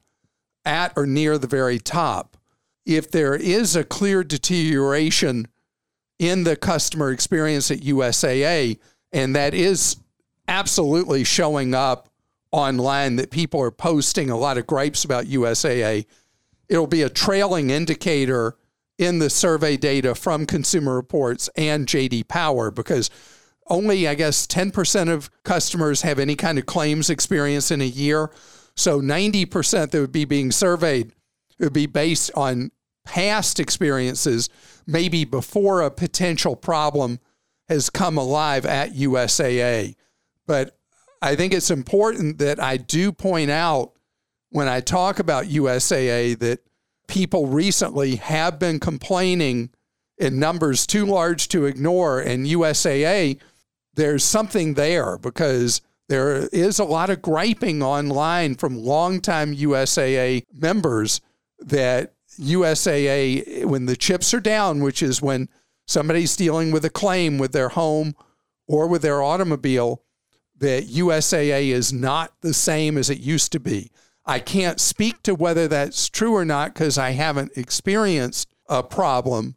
at 0.65 0.93
or 0.95 1.05
near 1.05 1.37
the 1.37 1.47
very 1.47 1.79
top. 1.79 2.37
If 2.85 3.11
there 3.11 3.35
is 3.35 3.75
a 3.75 3.83
clear 3.83 4.23
deterioration 4.23 5.47
in 6.19 6.43
the 6.43 6.55
customer 6.55 7.11
experience 7.11 7.71
at 7.71 7.79
USAA, 7.79 8.79
and 9.11 9.35
that 9.35 9.53
is 9.53 9.97
absolutely 10.47 11.23
showing 11.23 11.73
up 11.73 12.09
online 12.51 13.15
that 13.15 13.31
people 13.31 13.61
are 13.61 13.71
posting 13.71 14.29
a 14.29 14.37
lot 14.37 14.57
of 14.57 14.67
gripes 14.67 15.03
about 15.03 15.25
USAA. 15.25 16.05
It'll 16.69 16.87
be 16.87 17.01
a 17.01 17.09
trailing 17.09 17.69
indicator 17.69 18.55
in 18.97 19.19
the 19.19 19.29
survey 19.29 19.77
data 19.77 20.13
from 20.13 20.45
Consumer 20.45 20.95
Reports 20.95 21.49
and 21.55 21.87
JD 21.87 22.27
Power 22.27 22.69
because 22.69 23.09
only, 23.71 24.07
I 24.07 24.15
guess, 24.15 24.45
10% 24.45 25.09
of 25.09 25.31
customers 25.43 26.01
have 26.01 26.19
any 26.19 26.35
kind 26.35 26.59
of 26.59 26.65
claims 26.65 27.09
experience 27.09 27.71
in 27.71 27.81
a 27.81 27.85
year. 27.85 28.29
So 28.75 29.01
90% 29.01 29.91
that 29.91 29.99
would 29.99 30.11
be 30.11 30.25
being 30.25 30.51
surveyed 30.51 31.13
would 31.59 31.73
be 31.73 31.85
based 31.85 32.31
on 32.35 32.71
past 33.05 33.59
experiences, 33.59 34.49
maybe 34.85 35.25
before 35.25 35.81
a 35.81 35.89
potential 35.89 36.55
problem 36.55 37.19
has 37.69 37.89
come 37.89 38.17
alive 38.17 38.65
at 38.65 38.93
USAA. 38.93 39.95
But 40.45 40.77
I 41.21 41.35
think 41.35 41.53
it's 41.53 41.71
important 41.71 42.39
that 42.39 42.61
I 42.61 42.77
do 42.77 43.11
point 43.11 43.51
out 43.51 43.93
when 44.49 44.67
I 44.67 44.81
talk 44.81 45.19
about 45.19 45.45
USAA 45.45 46.37
that 46.39 46.59
people 47.07 47.47
recently 47.47 48.17
have 48.17 48.59
been 48.59 48.79
complaining 48.79 49.69
in 50.17 50.39
numbers 50.39 50.85
too 50.85 51.05
large 51.05 51.47
to 51.49 51.65
ignore. 51.65 52.19
And 52.19 52.45
USAA, 52.45 53.39
there's 53.95 54.23
something 54.23 54.75
there 54.75 55.17
because 55.17 55.81
there 56.09 56.47
is 56.51 56.79
a 56.79 56.83
lot 56.83 57.09
of 57.09 57.21
griping 57.21 57.81
online 57.81 58.55
from 58.55 58.77
longtime 58.77 59.55
USAA 59.55 60.43
members 60.53 61.21
that 61.59 62.13
USAA, 62.39 63.65
when 63.65 63.85
the 63.85 63.95
chips 63.95 64.33
are 64.33 64.39
down, 64.39 64.81
which 64.81 65.01
is 65.01 65.21
when 65.21 65.49
somebody's 65.87 66.35
dealing 66.35 66.71
with 66.71 66.85
a 66.85 66.89
claim 66.89 67.37
with 67.37 67.51
their 67.51 67.69
home 67.69 68.15
or 68.67 68.87
with 68.87 69.01
their 69.01 69.21
automobile, 69.21 70.03
that 70.57 70.87
USAA 70.87 71.69
is 71.69 71.91
not 71.91 72.33
the 72.41 72.53
same 72.53 72.97
as 72.97 73.09
it 73.09 73.19
used 73.19 73.51
to 73.51 73.59
be. 73.59 73.91
I 74.25 74.39
can't 74.39 74.79
speak 74.79 75.23
to 75.23 75.33
whether 75.33 75.67
that's 75.67 76.07
true 76.07 76.35
or 76.35 76.45
not 76.45 76.73
because 76.73 76.97
I 76.97 77.11
haven't 77.11 77.57
experienced 77.57 78.53
a 78.67 78.83
problem, 78.83 79.55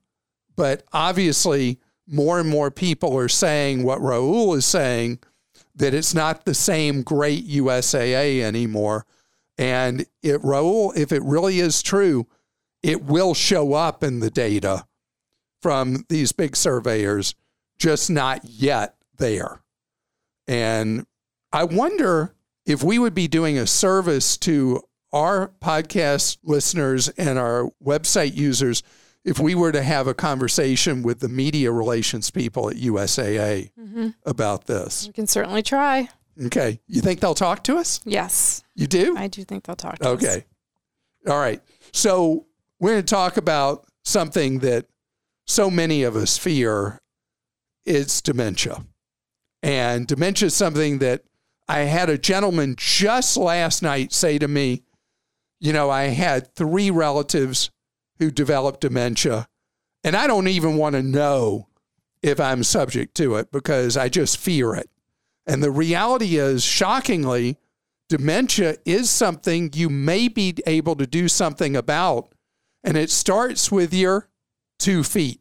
but 0.56 0.84
obviously, 0.92 1.78
more 2.06 2.40
and 2.40 2.48
more 2.48 2.70
people 2.70 3.16
are 3.18 3.28
saying 3.28 3.82
what 3.82 4.00
Raul 4.00 4.56
is 4.56 4.66
saying 4.66 5.20
that 5.76 5.94
it's 5.94 6.14
not 6.14 6.44
the 6.44 6.54
same 6.54 7.02
great 7.02 7.46
USAA 7.48 8.40
anymore. 8.40 9.06
And 9.58 10.06
it, 10.22 10.40
Raul, 10.42 10.96
if 10.96 11.12
it 11.12 11.22
really 11.22 11.60
is 11.60 11.82
true, 11.82 12.26
it 12.82 13.02
will 13.02 13.34
show 13.34 13.72
up 13.72 14.02
in 14.02 14.20
the 14.20 14.30
data 14.30 14.86
from 15.62 16.04
these 16.08 16.32
big 16.32 16.56
surveyors, 16.56 17.34
just 17.78 18.10
not 18.10 18.44
yet 18.44 18.96
there. 19.16 19.62
And 20.46 21.06
I 21.52 21.64
wonder 21.64 22.34
if 22.66 22.82
we 22.82 22.98
would 22.98 23.14
be 23.14 23.28
doing 23.28 23.58
a 23.58 23.66
service 23.66 24.36
to 24.38 24.82
our 25.12 25.52
podcast 25.62 26.38
listeners 26.42 27.08
and 27.10 27.38
our 27.38 27.70
website 27.82 28.34
users 28.34 28.82
if 29.24 29.38
we 29.38 29.54
were 29.54 29.72
to 29.72 29.82
have 29.82 30.06
a 30.06 30.14
conversation 30.14 31.02
with 31.02 31.20
the 31.20 31.28
media 31.28 31.72
relations 31.72 32.30
people 32.30 32.68
at 32.68 32.76
USAA 32.76 33.70
mm-hmm. 33.78 34.08
about 34.26 34.66
this. 34.66 35.06
We 35.06 35.12
can 35.12 35.26
certainly 35.26 35.62
try. 35.62 36.08
Okay. 36.46 36.80
You 36.86 37.00
think 37.00 37.20
they'll 37.20 37.34
talk 37.34 37.64
to 37.64 37.76
us? 37.76 38.00
Yes. 38.04 38.64
You 38.74 38.86
do? 38.86 39.16
I 39.16 39.28
do 39.28 39.44
think 39.44 39.64
they'll 39.64 39.76
talk 39.76 39.98
to 40.00 40.08
okay. 40.10 40.26
us. 40.26 40.36
Okay. 40.36 40.46
All 41.28 41.38
right. 41.38 41.62
So 41.92 42.46
we're 42.80 42.92
going 42.92 43.02
to 43.02 43.14
talk 43.14 43.36
about 43.36 43.86
something 44.04 44.58
that 44.60 44.86
so 45.46 45.70
many 45.70 46.02
of 46.02 46.16
us 46.16 46.36
fear 46.36 47.00
it's 47.86 48.20
dementia. 48.20 48.84
And 49.62 50.06
dementia 50.06 50.46
is 50.46 50.54
something 50.54 50.98
that 50.98 51.22
I 51.68 51.80
had 51.80 52.10
a 52.10 52.18
gentleman 52.18 52.74
just 52.76 53.36
last 53.36 53.82
night 53.82 54.12
say 54.12 54.38
to 54.38 54.48
me, 54.48 54.82
you 55.60 55.72
know, 55.72 55.90
I 55.90 56.04
had 56.04 56.54
three 56.54 56.90
relatives 56.90 57.70
who 58.18 58.30
develop 58.30 58.80
dementia, 58.80 59.48
and 60.02 60.14
I 60.14 60.26
don't 60.26 60.48
even 60.48 60.76
want 60.76 60.94
to 60.94 61.02
know 61.02 61.68
if 62.22 62.40
I'm 62.40 62.62
subject 62.62 63.14
to 63.16 63.36
it 63.36 63.50
because 63.52 63.96
I 63.96 64.08
just 64.08 64.38
fear 64.38 64.74
it. 64.74 64.88
And 65.46 65.62
the 65.62 65.70
reality 65.70 66.36
is, 66.36 66.64
shockingly, 66.64 67.58
dementia 68.08 68.76
is 68.84 69.10
something 69.10 69.70
you 69.74 69.90
may 69.90 70.28
be 70.28 70.54
able 70.66 70.96
to 70.96 71.06
do 71.06 71.28
something 71.28 71.76
about. 71.76 72.34
And 72.82 72.96
it 72.96 73.10
starts 73.10 73.70
with 73.70 73.92
your 73.92 74.28
two 74.78 75.02
feet. 75.02 75.40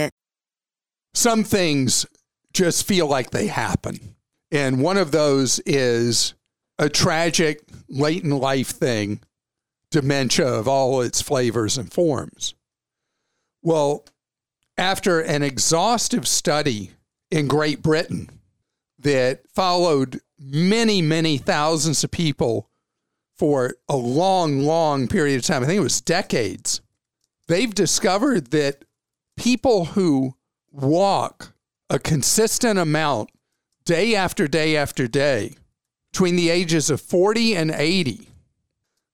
Some 1.13 1.43
things 1.43 2.05
just 2.53 2.87
feel 2.87 3.07
like 3.07 3.31
they 3.31 3.47
happen. 3.47 4.15
And 4.51 4.81
one 4.81 4.97
of 4.97 5.11
those 5.11 5.59
is 5.65 6.33
a 6.77 6.89
tragic 6.89 7.63
late 7.89 8.23
in 8.23 8.31
life 8.31 8.69
thing, 8.69 9.21
dementia 9.91 10.47
of 10.47 10.67
all 10.67 11.01
its 11.01 11.21
flavors 11.21 11.77
and 11.77 11.91
forms. 11.91 12.53
Well, 13.61 14.05
after 14.77 15.19
an 15.19 15.43
exhaustive 15.43 16.27
study 16.27 16.91
in 17.29 17.47
Great 17.47 17.81
Britain 17.81 18.29
that 18.99 19.47
followed 19.49 20.21
many, 20.39 21.01
many 21.01 21.37
thousands 21.37 22.03
of 22.03 22.11
people 22.11 22.69
for 23.37 23.75
a 23.87 23.95
long, 23.95 24.61
long 24.61 25.07
period 25.07 25.37
of 25.37 25.45
time, 25.45 25.63
I 25.63 25.67
think 25.67 25.77
it 25.77 25.83
was 25.83 26.01
decades, 26.01 26.81
they've 27.47 27.73
discovered 27.73 28.51
that 28.51 28.85
people 29.37 29.85
who 29.85 30.35
walk 30.71 31.53
a 31.89 31.99
consistent 31.99 32.79
amount 32.79 33.29
day 33.85 34.15
after 34.15 34.47
day 34.47 34.77
after 34.77 35.07
day 35.07 35.55
between 36.11 36.35
the 36.35 36.49
ages 36.49 36.89
of 36.89 37.01
40 37.01 37.55
and 37.55 37.71
80 37.71 38.27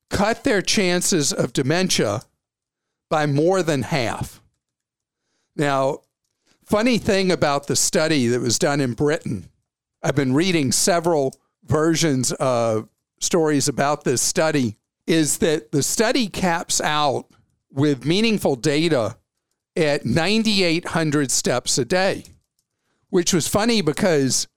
cut 0.10 0.44
their 0.44 0.62
chances 0.62 1.34
of 1.34 1.54
dementia 1.54 2.22
by 3.10 3.26
more 3.26 3.64
than 3.64 3.84
half. 3.84 4.42
Now, 5.56 6.00
funny 6.64 6.98
thing 6.98 7.32
about 7.32 7.68
the 7.68 7.76
study 7.76 8.28
that 8.28 8.42
was 8.42 8.60
done 8.60 8.82
in 8.82 8.94
Britain, 8.94 9.50
I've 10.04 10.16
been 10.16 10.34
reading 10.34 10.72
several 10.72 11.36
versions 11.66 12.32
of 12.34 12.90
stories 13.20 13.68
about 13.68 14.04
this 14.04 14.22
study, 14.22 14.78
is 15.06 15.40
that 15.40 15.72
the 15.72 15.84
study 15.84 16.28
caps 16.28 16.80
out 16.82 17.26
with 17.72 18.06
meaningful 18.06 18.56
data 18.56 19.18
at 19.78 20.06
9,800 20.06 21.32
steps 21.32 21.78
a 21.78 21.86
day, 21.86 22.24
which 23.10 23.34
was 23.34 23.48
funny 23.48 23.82
because 23.82 24.48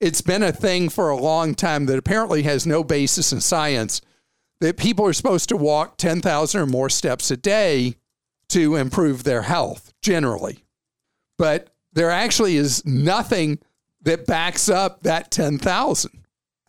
it's 0.00 0.20
been 0.20 0.42
a 0.42 0.52
thing 0.52 0.88
for 0.88 1.08
a 1.08 1.16
long 1.16 1.54
time 1.54 1.86
that 1.86 1.98
apparently 1.98 2.42
has 2.42 2.66
no 2.66 2.82
basis 2.82 3.32
in 3.32 3.40
science 3.40 4.00
that 4.60 4.76
people 4.76 5.06
are 5.06 5.12
supposed 5.12 5.48
to 5.48 5.56
walk 5.56 5.96
10,000 5.96 6.60
or 6.60 6.66
more 6.66 6.90
steps 6.90 7.30
a 7.30 7.36
day 7.36 7.94
to 8.48 8.76
improve 8.76 9.24
their 9.24 9.42
health 9.42 9.92
generally. 10.02 10.64
But 11.38 11.68
there 11.92 12.10
actually 12.10 12.56
is 12.56 12.84
nothing 12.84 13.58
that 14.02 14.26
backs 14.26 14.68
up 14.68 15.02
that 15.02 15.30
10,000. 15.30 16.24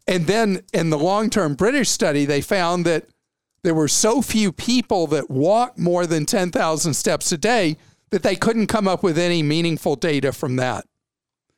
And 0.08 0.28
then 0.28 0.62
in 0.74 0.92
the 0.92 1.00
long 1.00 1.30
term 1.30 1.56
British 1.56 1.90
study, 1.90 2.26
they 2.26 2.42
found 2.42 2.86
that 2.86 3.08
there 3.64 3.74
were 3.74 3.88
so 3.88 4.22
few 4.22 4.52
people 4.52 5.08
that 5.08 5.30
walk 5.30 5.78
more 5.78 6.06
than 6.06 6.26
10,000 6.26 6.94
steps 6.94 7.32
a 7.32 7.38
day 7.38 7.78
that 8.12 8.24
they 8.24 8.36
couldn't 8.36 8.68
come 8.68 8.88
up 8.88 9.04
with 9.04 9.18
any 9.18 9.44
meaningful 9.44 9.96
data 9.96 10.32
from 10.32 10.56
that. 10.58 10.86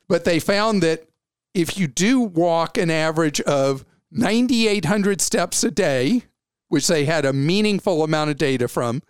But 0.08 0.26
they 0.26 0.40
found 0.40 0.82
that 0.84 1.08
if 1.54 1.78
you 1.78 1.88
do 1.88 2.22
walk 2.22 2.78
an 2.78 2.90
average 2.90 3.42
of 3.42 3.86
9,800 4.12 5.22
steps 5.22 5.64
a 5.64 5.72
day, 5.72 6.24
which 6.70 6.88
they 6.88 7.06
had 7.06 7.26
a 7.26 7.34
meaningful 7.34 8.04
amount 8.04 8.30
of 8.30 8.38
data 8.38 8.68
from, 8.68 9.02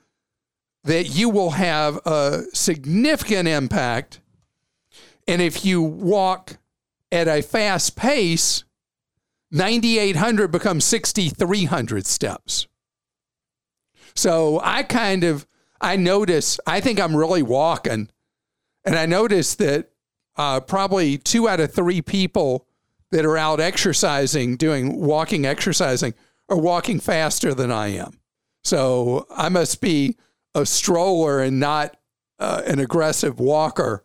that 0.84 1.06
you 1.06 1.30
will 1.30 1.52
have 1.52 2.00
a 2.06 2.43
significant 2.54 3.47
impact. 3.47 4.21
And 5.28 5.41
if 5.41 5.65
you 5.65 5.82
walk 5.82 6.58
at 7.12 7.28
a 7.28 7.41
fast 7.41 7.95
pace, 7.95 8.63
9,800 9.52 10.52
becomes 10.52 10.86
6,300 10.86 12.06
steps. 12.06 12.67
So 14.15 14.60
I 14.63 14.84
kind 14.84 15.23
of 15.23 15.45
I 15.80 15.96
notice, 15.96 16.60
I 16.66 16.80
think 16.82 17.00
I'm 17.00 17.16
really 17.16 17.44
walking. 17.44 18.10
And 18.86 18.96
I 18.96 19.06
notice 19.06 19.56
that 19.56 19.90
uh, 20.36 20.60
probably 20.62 21.18
two 21.18 21.48
out 21.48 21.60
of 21.60 21.74
three 21.74 22.02
people 22.02 22.68
that 23.12 23.26
are 23.26 23.38
out 23.38 23.60
exercising, 23.60 24.58
doing 24.58 25.00
walking 25.00 25.46
exercising, 25.46 26.13
are 26.50 26.58
walking 26.58 27.00
faster 27.00 27.54
than 27.54 27.72
I 27.72 27.88
am. 27.88 28.20
So 28.63 29.28
I 29.30 29.50
must 29.50 29.82
be 29.82 30.18
a 30.54 30.66
stroller 30.66 31.42
and 31.42 31.60
not 31.60 31.98
uh, 32.40 32.63
an 32.66 32.80
aggressive 32.80 33.40
walker. 33.40 34.04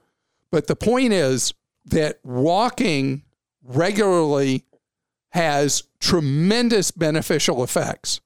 But 0.51 0.67
the 0.67 0.77
point 0.77 1.13
is 1.13 1.55
that 1.87 2.19
walking 2.25 3.23
regularly 3.63 4.65
has 5.31 5.85
tremendous 5.99 6.91
beneficial 6.91 7.63
effects. 7.63 8.21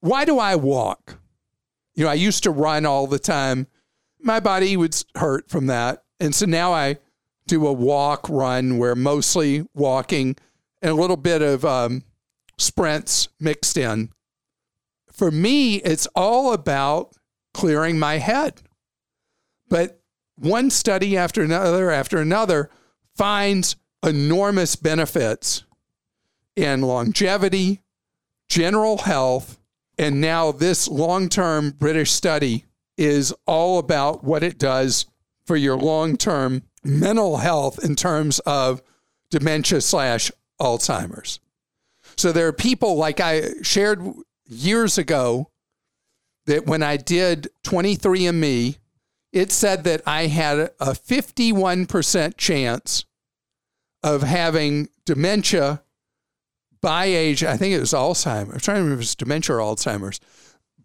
Why 0.00 0.24
do 0.24 0.38
I 0.38 0.56
walk? 0.56 1.18
You 1.94 2.04
know, 2.04 2.10
I 2.10 2.14
used 2.14 2.42
to 2.44 2.50
run 2.50 2.86
all 2.86 3.06
the 3.06 3.18
time. 3.18 3.66
My 4.20 4.40
body 4.40 4.76
would 4.76 4.96
hurt 5.14 5.48
from 5.48 5.66
that. 5.66 6.04
And 6.20 6.34
so 6.34 6.46
now 6.46 6.72
I 6.72 6.98
do 7.46 7.66
a 7.66 7.72
walk 7.72 8.28
run 8.28 8.78
where 8.78 8.94
mostly 8.94 9.66
walking 9.74 10.36
and 10.82 10.90
a 10.90 10.94
little 10.94 11.16
bit 11.16 11.42
of 11.42 11.64
um, 11.64 12.02
sprints 12.58 13.28
mixed 13.38 13.76
in. 13.76 14.10
For 15.10 15.30
me, 15.30 15.76
it's 15.76 16.06
all 16.14 16.52
about 16.52 17.14
clearing 17.52 17.98
my 17.98 18.18
head. 18.18 18.62
But 19.68 20.00
one 20.36 20.70
study 20.70 21.16
after 21.16 21.42
another 21.42 21.90
after 21.90 22.18
another 22.18 22.70
finds 23.14 23.76
enormous 24.04 24.76
benefits 24.76 25.64
in 26.56 26.82
longevity, 26.82 27.80
general 28.48 28.98
health, 28.98 29.58
and 29.98 30.20
now 30.20 30.52
this 30.52 30.88
long 30.88 31.28
term 31.28 31.70
British 31.70 32.12
study 32.12 32.64
is 32.96 33.34
all 33.46 33.78
about 33.78 34.24
what 34.24 34.42
it 34.42 34.58
does 34.58 35.06
for 35.46 35.56
your 35.56 35.76
long 35.76 36.16
term 36.16 36.62
mental 36.82 37.38
health 37.38 37.82
in 37.84 37.96
terms 37.96 38.38
of 38.40 38.82
dementia 39.30 39.80
slash 39.80 40.30
Alzheimer's. 40.60 41.40
So 42.16 42.32
there 42.32 42.46
are 42.46 42.52
people 42.52 42.96
like 42.96 43.20
I 43.20 43.62
shared 43.62 44.02
years 44.46 44.98
ago 44.98 45.50
that 46.46 46.66
when 46.66 46.82
I 46.82 46.96
did 46.96 47.48
23andMe, 47.64 48.78
it 49.32 49.50
said 49.50 49.84
that 49.84 50.02
I 50.06 50.26
had 50.26 50.58
a 50.58 50.92
51% 50.92 52.36
chance 52.36 53.04
of 54.02 54.22
having 54.22 54.88
dementia 55.04 55.82
by 56.84 57.06
age, 57.06 57.42
I 57.42 57.56
think 57.56 57.74
it 57.74 57.80
was 57.80 57.94
Alzheimer's. 57.94 58.52
I'm 58.52 58.60
trying 58.60 58.76
to 58.76 58.82
remember 58.82 58.92
if 58.92 58.98
it 58.98 59.08
was 59.08 59.14
dementia 59.14 59.56
or 59.56 59.60
Alzheimer's. 59.60 60.20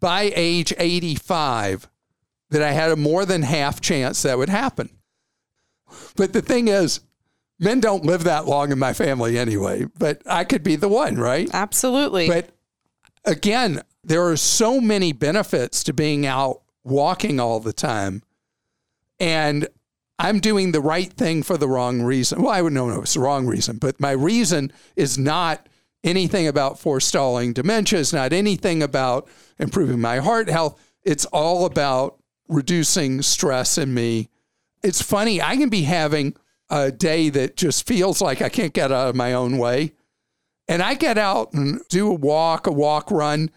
By 0.00 0.32
age 0.34 0.72
85, 0.78 1.90
that 2.48 2.62
I 2.62 2.72
had 2.72 2.90
a 2.90 2.96
more 2.96 3.26
than 3.26 3.42
half 3.42 3.82
chance 3.82 4.22
that 4.22 4.38
would 4.38 4.48
happen. 4.48 4.88
But 6.16 6.32
the 6.32 6.40
thing 6.40 6.68
is, 6.68 7.00
men 7.58 7.80
don't 7.80 8.06
live 8.06 8.24
that 8.24 8.46
long 8.46 8.72
in 8.72 8.78
my 8.78 8.94
family 8.94 9.38
anyway, 9.38 9.88
but 9.98 10.22
I 10.24 10.44
could 10.44 10.62
be 10.62 10.74
the 10.74 10.88
one, 10.88 11.16
right? 11.16 11.50
Absolutely. 11.52 12.28
But 12.28 12.48
again, 13.26 13.82
there 14.02 14.26
are 14.26 14.38
so 14.38 14.80
many 14.80 15.12
benefits 15.12 15.84
to 15.84 15.92
being 15.92 16.24
out 16.24 16.62
walking 16.82 17.38
all 17.38 17.60
the 17.60 17.74
time. 17.74 18.22
And 19.18 19.68
I'm 20.18 20.40
doing 20.40 20.72
the 20.72 20.80
right 20.80 21.12
thing 21.12 21.42
for 21.42 21.58
the 21.58 21.68
wrong 21.68 22.00
reason. 22.00 22.40
Well, 22.40 22.54
I 22.54 22.62
would 22.62 22.72
know 22.72 22.88
no, 22.88 23.02
it's 23.02 23.12
the 23.12 23.20
wrong 23.20 23.46
reason, 23.46 23.76
but 23.76 24.00
my 24.00 24.12
reason 24.12 24.72
is 24.96 25.18
not 25.18 25.66
anything 26.02 26.46
about 26.46 26.78
forestalling 26.78 27.52
dementia. 27.52 28.00
It's 28.00 28.12
not 28.12 28.32
anything 28.32 28.82
about 28.82 29.28
improving 29.58 30.00
my 30.00 30.18
heart 30.18 30.48
health. 30.48 30.80
It's 31.02 31.24
all 31.26 31.66
about 31.66 32.18
reducing 32.48 33.22
stress 33.22 33.78
in 33.78 33.94
me. 33.94 34.28
It's 34.82 35.02
funny, 35.02 35.42
I 35.42 35.56
can 35.56 35.68
be 35.68 35.82
having 35.82 36.34
a 36.70 36.90
day 36.90 37.28
that 37.30 37.56
just 37.56 37.86
feels 37.86 38.20
like 38.20 38.40
I 38.40 38.48
can't 38.48 38.72
get 38.72 38.92
out 38.92 39.08
of 39.08 39.16
my 39.16 39.32
own 39.32 39.58
way. 39.58 39.92
And 40.68 40.82
I 40.82 40.94
get 40.94 41.18
out 41.18 41.52
and 41.52 41.80
do 41.88 42.08
a 42.08 42.14
walk, 42.14 42.66
a 42.66 42.72
walk 42.72 43.10
run. 43.10 43.50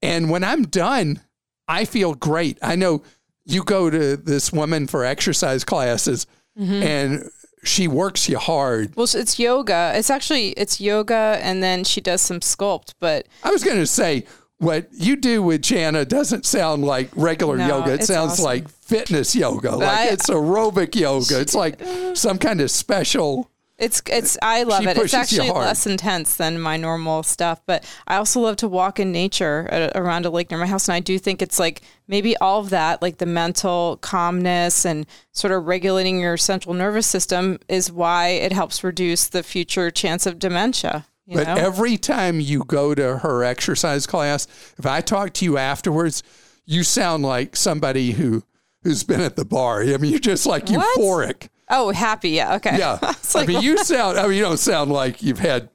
And 0.00 0.30
when 0.30 0.44
I'm 0.44 0.62
done, 0.62 1.20
I 1.66 1.84
feel 1.84 2.14
great. 2.14 2.58
I 2.62 2.76
know 2.76 3.02
you 3.44 3.64
go 3.64 3.90
to 3.90 4.16
this 4.16 4.52
woman 4.52 4.86
for 4.86 5.04
exercise 5.04 5.64
classes 5.64 6.26
mm-hmm. 6.58 6.82
and 6.82 7.30
she 7.64 7.86
works 7.88 8.28
you 8.28 8.38
hard. 8.38 8.94
Well, 8.96 9.06
it's 9.12 9.38
yoga. 9.38 9.92
It's 9.94 10.10
actually 10.10 10.48
it's 10.50 10.80
yoga, 10.80 11.38
and 11.42 11.62
then 11.62 11.84
she 11.84 12.00
does 12.00 12.20
some 12.20 12.40
sculpt. 12.40 12.94
But 13.00 13.26
I 13.44 13.50
was 13.50 13.62
going 13.64 13.78
to 13.78 13.86
say 13.86 14.24
what 14.58 14.88
you 14.92 15.16
do 15.16 15.42
with 15.42 15.62
Jana 15.62 16.04
doesn't 16.04 16.46
sound 16.46 16.84
like 16.84 17.08
regular 17.16 17.56
No, 17.56 17.66
yoga. 17.78 17.94
It 17.94 18.04
sounds 18.04 18.32
awesome. 18.34 18.44
like 18.44 18.68
fitness 18.68 19.34
yoga. 19.34 19.76
like 19.76 19.88
I- 19.88 20.08
it's 20.08 20.28
aerobic 20.30 20.94
yoga. 20.94 21.40
It's 21.40 21.54
like 21.64 21.80
some 22.14 22.38
kind 22.38 22.60
of 22.60 22.70
special. 22.70 23.48
It's 23.82 24.00
it's 24.06 24.38
I 24.40 24.62
love 24.62 24.84
She 24.84 24.88
it. 24.88 24.96
It's 24.96 25.12
actually 25.12 25.50
less 25.50 25.88
intense 25.88 26.36
than 26.36 26.60
my 26.60 26.76
normal 26.76 27.24
stuff, 27.24 27.60
but 27.66 27.84
I 28.06 28.14
also 28.14 28.38
love 28.38 28.54
to 28.58 28.68
walk 28.68 29.00
in 29.00 29.10
nature 29.10 29.90
around 29.96 30.24
a 30.24 30.30
lake 30.30 30.52
near 30.52 30.60
my 30.60 30.66
house, 30.66 30.86
and 30.88 30.94
I 30.94 31.00
do 31.00 31.18
think 31.18 31.42
it's 31.42 31.58
like 31.58 31.82
maybe 32.06 32.36
all 32.36 32.60
of 32.60 32.70
that, 32.70 33.02
like 33.02 33.18
the 33.18 33.26
mental 33.26 33.98
calmness 34.00 34.84
and 34.84 35.04
sort 35.32 35.52
of 35.52 35.66
regulating 35.66 36.20
your 36.20 36.36
central 36.36 36.74
nervous 36.74 37.08
system, 37.08 37.58
is 37.68 37.90
why 37.90 38.28
it 38.28 38.52
helps 38.52 38.84
reduce 38.84 39.26
the 39.26 39.42
future 39.42 39.90
chance 39.90 40.26
of 40.26 40.38
dementia. 40.38 41.04
You 41.26 41.38
But 41.38 41.48
know? 41.48 41.54
every 41.56 41.96
time 41.96 42.38
you 42.38 42.62
go 42.64 42.94
to 42.94 43.18
her 43.18 43.42
exercise 43.42 44.06
class, 44.06 44.46
if 44.78 44.86
I 44.86 45.00
talk 45.00 45.32
to 45.34 45.44
you 45.44 45.58
afterwards, 45.58 46.22
you 46.66 46.84
sound 46.84 47.24
like 47.24 47.56
somebody 47.56 48.12
who 48.12 48.44
who's 48.82 49.04
been 49.04 49.20
at 49.20 49.36
the 49.36 49.44
bar. 49.44 49.82
I 49.82 49.96
mean, 49.96 50.10
you're 50.10 50.18
just 50.20 50.46
like 50.46 50.68
What? 50.68 50.98
euphoric. 50.98 51.48
oh, 51.68 51.90
happy, 51.92 52.30
yeah, 52.30 52.54
okay. 52.56 52.78
Yeah. 52.78 52.98
It's 53.02 53.34
like, 53.34 53.48
I 53.48 53.52
mean, 53.54 53.62
you 53.62 53.78
sound, 53.78 54.18
I 54.18 54.26
mean, 54.26 54.36
you 54.38 54.42
don't 54.42 54.58
sound 54.58 54.90
like 54.92 55.22
you've 55.22 55.38
had, 55.38 55.68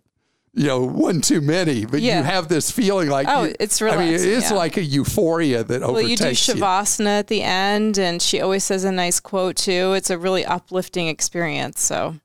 you 0.54 0.67
know, 0.67 0.82
one 0.86 1.22
too 1.22 1.39
many, 1.41 1.86
but 1.86 2.02
Yeah. 2.02 2.17
you 2.20 2.24
have 2.24 2.48
this 2.50 2.70
feeling 2.72 3.10
like, 3.10 3.28
Oh, 3.30 3.43
you- 3.46 3.56
it's 3.60 3.82
I 3.82 3.96
mean, 3.98 4.13
it's 4.13 4.52
yeah. 4.52 4.54
like 4.58 4.78
a 4.78 4.84
euphoria 4.84 5.63
that 5.63 5.82
well, 5.82 6.02
you 6.02 6.13
overtakes 6.15 6.46
do 6.46 6.54
shavasana 6.56 7.20
at 7.20 7.28
the 7.28 7.41
end, 7.43 7.98
and 7.98 8.22
she 8.22 8.41
always 8.41 8.63
says 8.63 8.84
a 8.84 8.91
nice 8.91 9.20
quote 9.20 9.56
too. 9.56 9.93
It's 9.93 10.10
a 10.10 10.17
really 10.17 10.46
uplifting 10.46 11.08
experience. 11.08 11.82
So, 11.82 12.15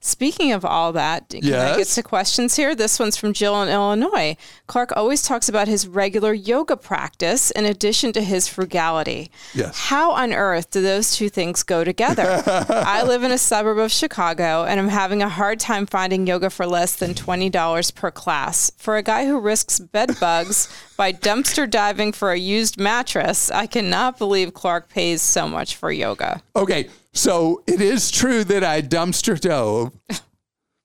speaking 0.00 0.52
of 0.52 0.64
all 0.64 0.92
that, 0.92 1.28
can 1.30 1.54
I 1.54 1.76
get 1.76 1.86
to 1.88 2.02
questions 2.02 2.56
here? 2.56 2.74
This 2.74 2.98
one's 2.98 3.16
from 3.16 3.32
Jill 3.32 3.60
in 3.62 3.68
Illinois. 3.68 4.36
Clark 4.66 4.92
always 4.96 5.22
talks 5.22 5.48
about 5.48 5.68
his 5.68 5.86
regular 5.86 6.32
yoga 6.32 6.76
practice 6.76 7.50
in 7.50 7.64
addition 7.64 8.12
to 8.12 8.22
his 8.22 8.48
frugality. 8.48 9.30
Yes. 9.54 9.78
How 9.78 10.12
on 10.12 10.32
earth 10.32 10.70
do 10.70 10.82
those 10.82 11.16
two 11.16 11.28
things 11.28 11.62
go 11.62 11.84
together? 11.84 12.42
I 12.46 13.02
live 13.02 13.22
in 13.22 13.32
a 13.32 13.38
suburb 13.38 13.78
of 13.78 13.92
Chicago 13.92 14.64
and 14.64 14.80
I'm 14.80 14.88
having 14.88 15.22
a 15.22 15.28
hard 15.28 15.60
time 15.60 15.86
finding 15.86 16.26
yoga 16.26 16.50
for 16.50 16.66
less 16.66 16.96
than 16.96 17.14
$20 17.14 17.94
per 17.94 18.10
class. 18.10 18.70
For 18.76 18.96
a 18.96 19.02
guy 19.02 19.26
who 19.26 19.38
risks 19.38 19.78
bed 19.78 20.18
bugs 20.20 20.68
by 20.96 21.12
dumpster 21.12 21.68
diving 21.68 22.12
for 22.12 22.32
a 22.32 22.38
used 22.38 22.78
mattress, 22.78 23.50
I 23.50 23.66
cannot 23.66 24.18
believe 24.18 24.54
Clark 24.54 24.88
pays 24.88 25.22
so 25.22 25.48
much 25.48 25.76
for 25.76 25.90
yoga. 25.90 26.42
Okay, 26.54 26.88
so 27.16 27.62
it 27.66 27.80
is 27.80 28.10
true 28.10 28.44
that 28.44 28.62
I 28.62 28.82
dumpster 28.82 29.40
dove, 29.40 29.92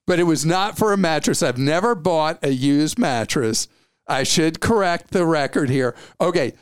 but 0.07 0.19
it 0.19 0.23
was 0.23 0.45
not 0.45 0.77
for 0.77 0.93
a 0.93 0.97
mattress. 0.97 1.43
I've 1.43 1.57
never 1.57 1.95
bought 1.95 2.39
a 2.43 2.49
used 2.49 2.97
mattress. 2.97 3.67
I 4.07 4.23
should 4.23 4.59
correct 4.59 5.11
the 5.11 5.25
record 5.25 5.69
here. 5.69 5.95
Okay, 6.19 6.53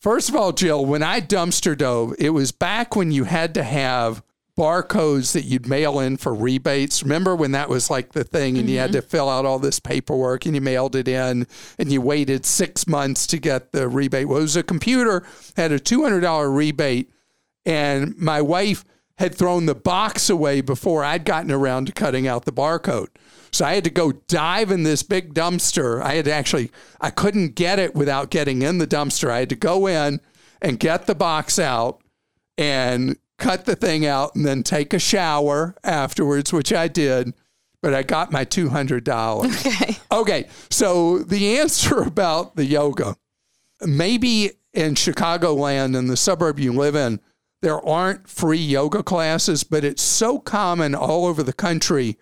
first 0.00 0.28
of 0.28 0.36
all, 0.36 0.52
Jill, 0.52 0.84
when 0.84 1.02
I 1.02 1.20
dumpster 1.20 1.76
dove, 1.76 2.14
it 2.18 2.30
was 2.30 2.52
back 2.52 2.94
when 2.96 3.12
you 3.12 3.24
had 3.24 3.54
to 3.54 3.62
have 3.62 4.22
barcodes 4.56 5.32
that 5.32 5.44
you'd 5.44 5.66
mail 5.66 5.98
in 5.98 6.16
for 6.16 6.32
rebates. 6.32 7.02
Remember 7.02 7.34
when 7.34 7.52
that 7.52 7.68
was 7.68 7.90
like 7.90 8.12
the 8.12 8.22
thing 8.24 8.56
and 8.56 8.70
you 8.70 8.78
had 8.78 8.90
mm-hmm. 8.90 9.00
to 9.00 9.02
fill 9.02 9.28
out 9.28 9.44
all 9.44 9.58
this 9.58 9.80
paperwork 9.80 10.46
and 10.46 10.54
you 10.54 10.60
mailed 10.60 10.94
it 10.94 11.08
in 11.08 11.46
and 11.76 11.92
you 11.92 12.00
waited 12.00 12.46
six 12.46 12.86
months 12.86 13.26
to 13.28 13.38
get 13.38 13.72
the 13.72 13.88
rebate? 13.88 14.28
Well, 14.28 14.38
it 14.38 14.42
was 14.42 14.56
a 14.56 14.62
computer, 14.62 15.26
had 15.56 15.72
a 15.72 15.80
$200 15.80 16.54
rebate 16.54 17.10
and 17.66 18.16
my 18.16 18.40
wife 18.40 18.84
had 19.18 19.34
thrown 19.34 19.66
the 19.66 19.74
box 19.74 20.28
away 20.28 20.60
before 20.60 21.04
I'd 21.04 21.24
gotten 21.24 21.52
around 21.52 21.86
to 21.86 21.92
cutting 21.92 22.26
out 22.26 22.44
the 22.44 22.52
barcode. 22.52 23.08
So 23.52 23.64
I 23.64 23.74
had 23.74 23.84
to 23.84 23.90
go 23.90 24.12
dive 24.12 24.72
in 24.72 24.82
this 24.82 25.04
big 25.04 25.32
dumpster. 25.32 26.02
I 26.02 26.14
had 26.14 26.24
to 26.24 26.32
actually, 26.32 26.72
I 27.00 27.10
couldn't 27.10 27.54
get 27.54 27.78
it 27.78 27.94
without 27.94 28.30
getting 28.30 28.62
in 28.62 28.78
the 28.78 28.86
dumpster. 28.86 29.30
I 29.30 29.40
had 29.40 29.48
to 29.50 29.56
go 29.56 29.86
in 29.86 30.20
and 30.60 30.80
get 30.80 31.06
the 31.06 31.14
box 31.14 31.58
out 31.58 32.02
and 32.58 33.16
cut 33.38 33.64
the 33.64 33.76
thing 33.76 34.06
out 34.06 34.34
and 34.34 34.44
then 34.44 34.64
take 34.64 34.92
a 34.92 34.98
shower 34.98 35.76
afterwards, 35.84 36.52
which 36.52 36.72
I 36.72 36.88
did. 36.88 37.32
But 37.80 37.94
I 37.94 38.02
got 38.02 38.32
my 38.32 38.44
$200. 38.44 39.44
Okay. 39.44 39.98
Okay, 40.10 40.48
so 40.70 41.18
the 41.18 41.58
answer 41.58 42.00
about 42.02 42.56
the 42.56 42.64
yoga, 42.64 43.16
maybe 43.86 44.52
in 44.72 44.94
Chicagoland, 44.94 45.96
in 45.96 46.08
the 46.08 46.16
suburb 46.16 46.58
you 46.58 46.72
live 46.72 46.96
in, 46.96 47.20
there 47.62 47.84
aren't 47.86 48.28
free 48.28 48.58
yoga 48.58 49.02
classes, 49.02 49.64
but 49.64 49.84
it's 49.84 50.02
so 50.02 50.38
common 50.38 50.94
all 50.94 51.26
over 51.26 51.42
the 51.42 51.52
country 51.52 52.18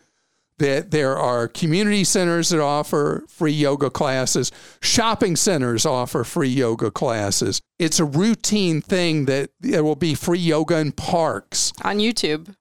that 0.59 0.93
there 0.93 1.17
are 1.19 1.49
community 1.49 2.05
centers 2.05 2.51
that 2.51 2.61
offer 2.61 3.25
free 3.29 3.53
yoga 3.53 3.91
classes, 3.91 4.53
shopping 4.81 5.35
centers 5.35 5.85
offer 5.85 6.23
free 6.23 6.49
yoga 6.49 6.91
classes. 6.91 7.61
It's 7.81 7.99
a 7.99 8.05
routine 8.05 8.81
thing 8.81 9.25
that 9.25 9.51
there 9.59 9.83
will 9.83 9.97
be 9.97 10.15
free 10.15 10.39
yoga 10.39 10.79
in 10.79 10.93
parks. 10.93 11.73
On 11.83 11.99
YouTube. 11.99 12.55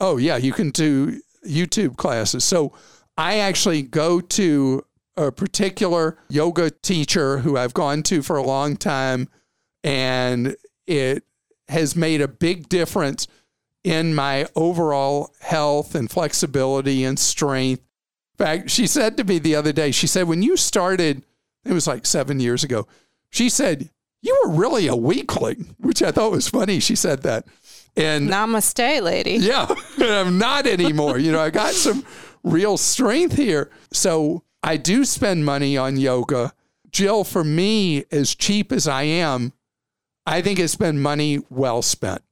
Oh, 0.00 0.16
yeah, 0.16 0.38
you 0.38 0.52
can 0.52 0.70
do 0.70 1.20
YouTube 1.46 1.96
classes. 1.96 2.42
So 2.42 2.72
I 3.16 3.38
actually 3.38 3.82
go 3.82 4.20
to 4.20 4.84
a 5.16 5.30
particular 5.30 6.18
yoga 6.28 6.70
teacher 6.70 7.38
who 7.38 7.56
I've 7.56 7.74
gone 7.74 8.02
to 8.04 8.22
for 8.22 8.36
a 8.36 8.42
long 8.42 8.76
time, 8.76 9.28
and 9.84 10.56
it 10.86 11.24
has 11.70 11.96
made 11.96 12.20
a 12.20 12.28
big 12.28 12.68
difference 12.68 13.26
in 13.82 14.14
my 14.14 14.46
overall 14.54 15.32
health 15.40 15.94
and 15.94 16.10
flexibility 16.10 17.04
and 17.04 17.18
strength. 17.18 17.82
In 18.38 18.46
fact, 18.46 18.70
she 18.70 18.86
said 18.86 19.16
to 19.16 19.24
me 19.24 19.38
the 19.38 19.54
other 19.54 19.72
day, 19.72 19.90
she 19.90 20.06
said, 20.06 20.28
when 20.28 20.42
you 20.42 20.56
started, 20.56 21.24
it 21.64 21.72
was 21.72 21.86
like 21.86 22.06
seven 22.06 22.40
years 22.40 22.64
ago, 22.64 22.86
she 23.30 23.48
said, 23.48 23.90
you 24.22 24.38
were 24.44 24.52
really 24.52 24.86
a 24.86 24.96
weakling, 24.96 25.74
which 25.78 26.02
I 26.02 26.10
thought 26.10 26.32
was 26.32 26.48
funny. 26.48 26.80
She 26.80 26.94
said 26.94 27.22
that. 27.22 27.46
And 27.96 28.28
Namaste, 28.28 29.02
lady. 29.02 29.36
yeah, 29.36 29.66
I'm 29.98 30.38
not 30.38 30.66
anymore. 30.66 31.18
You 31.18 31.32
know, 31.32 31.40
I 31.40 31.50
got 31.50 31.72
some 31.72 32.04
real 32.44 32.76
strength 32.76 33.36
here. 33.36 33.70
So 33.92 34.42
I 34.62 34.76
do 34.76 35.04
spend 35.04 35.44
money 35.44 35.76
on 35.76 35.96
yoga. 35.96 36.52
Jill, 36.90 37.24
for 37.24 37.44
me, 37.44 38.04
as 38.10 38.34
cheap 38.34 38.72
as 38.72 38.86
I 38.86 39.04
am, 39.04 39.52
I 40.30 40.42
think 40.42 40.60
it's 40.60 40.76
been 40.76 41.02
money 41.02 41.40
well 41.50 41.82
spent. 41.82 42.22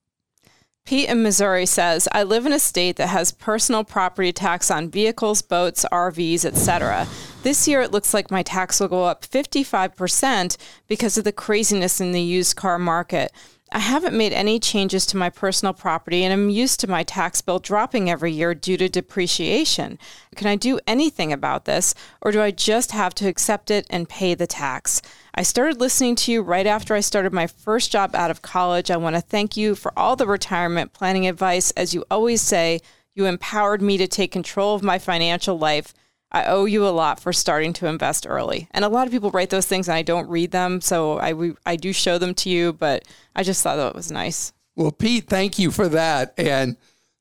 Pete 0.85 1.09
in 1.09 1.21
Missouri 1.25 1.67
says, 1.67 2.07
I 2.13 2.23
live 2.23 2.47
in 2.47 2.53
a 2.53 2.61
state 2.61 2.95
that 2.95 3.09
has 3.09 3.33
personal 3.33 3.83
property 3.83 4.33
tax 4.33 4.71
on 4.71 4.89
vehicles, 4.89 5.43
boats, 5.43 5.85
RVs, 5.91 6.45
etc. 6.45 7.09
This 7.43 7.67
year 7.67 7.83
it 7.83 7.91
looks 7.91 8.15
like 8.15 8.31
my 8.31 8.45
tax 8.45 8.79
will 8.79 8.87
go 8.87 9.03
up 9.03 9.27
55% 9.27 10.57
because 10.87 11.19
of 11.19 11.25
the 11.25 11.33
craziness 11.33 12.01
in 12.01 12.13
the 12.13 12.23
used 12.23 12.55
car 12.55 12.79
market. 12.79 13.33
I 13.71 13.81
haven't 13.81 14.17
made 14.17 14.33
any 14.33 14.59
changes 14.59 15.05
to 15.07 15.19
my 15.19 15.29
personal 15.29 15.75
property 15.75 16.25
and 16.25 16.33
I'm 16.33 16.49
used 16.49 16.81
to 16.81 16.91
my 16.91 17.03
tax 17.03 17.43
bill 17.43 17.59
dropping 17.59 18.09
every 18.09 18.33
year 18.33 18.55
due 18.55 18.79
to 18.79 18.89
depreciation. 18.89 19.99
Can 20.37 20.47
I 20.47 20.57
do 20.57 20.81
anything 20.87 21.35
about 21.35 21.67
this 21.67 21.95
or 22.23 22.33
do 22.33 22.41
I 22.41 22.51
just 22.51 22.93
have 22.93 23.15
to 23.17 23.29
accept 23.29 23.71
it 23.71 23.87
and 23.91 24.09
pay 24.09 24.35
the 24.35 24.47
tax? 24.47 25.03
I 25.35 25.43
started 25.43 25.81
listening 25.81 26.17
to 26.17 26.33
you 26.33 26.41
right 26.41 26.67
after 26.67 26.95
I 26.95 27.01
started 27.01 27.35
my 27.35 27.47
first 27.47 27.93
job 27.93 28.15
out 28.15 28.31
of 28.31 28.41
college. 28.41 28.91
I 28.91 28.97
want 28.97 29.17
to 29.17 29.23
thank 29.23 29.55
you 29.55 29.75
for 29.75 29.93
all 29.99 30.17
the 30.17 30.27
retirement 30.27 30.95
planning 30.95 31.27
advice. 31.27 31.71
As 31.73 31.93
you 31.93 32.07
always 32.11 32.41
say, 32.41 32.81
you 33.15 33.27
empowered 33.27 33.83
me 33.83 33.99
to 33.99 34.09
take 34.09 34.33
control 34.33 34.75
of 34.75 34.83
my 34.83 34.99
financial 34.99 35.59
life. 35.59 35.93
I 36.31 36.45
owe 36.45 36.67
you 36.67 36.87
a 36.87 36.91
lot 36.91 37.21
for 37.21 37.33
starting 37.33 37.73
to 37.75 37.87
invest 37.87 38.27
early. 38.29 38.69
And 38.73 38.85
a 38.85 38.89
lot 38.89 39.07
of 39.07 39.13
people 39.13 39.31
write 39.31 39.51
those 39.51 39.67
things 39.67 39.89
and 39.89 39.95
I 39.95 40.03
don't 40.03 40.29
read 40.29 40.51
them, 40.51 40.81
so 40.81 41.19
I 41.19 41.53
I 41.65 41.77
do 41.77 41.93
show 41.93 42.19
them 42.19 42.35
to 42.35 42.51
you, 42.51 42.73
but 42.73 43.05
I 43.35 43.43
just 43.43 43.63
thought 43.63 43.77
that 43.77 43.95
was 43.95 44.11
nice. 44.11 44.53
Well, 44.77 44.93
Pete, 44.93 45.29
thank 45.29 45.59
you 45.59 45.71
for 45.71 45.89
that. 45.89 46.35
And, 46.39 46.77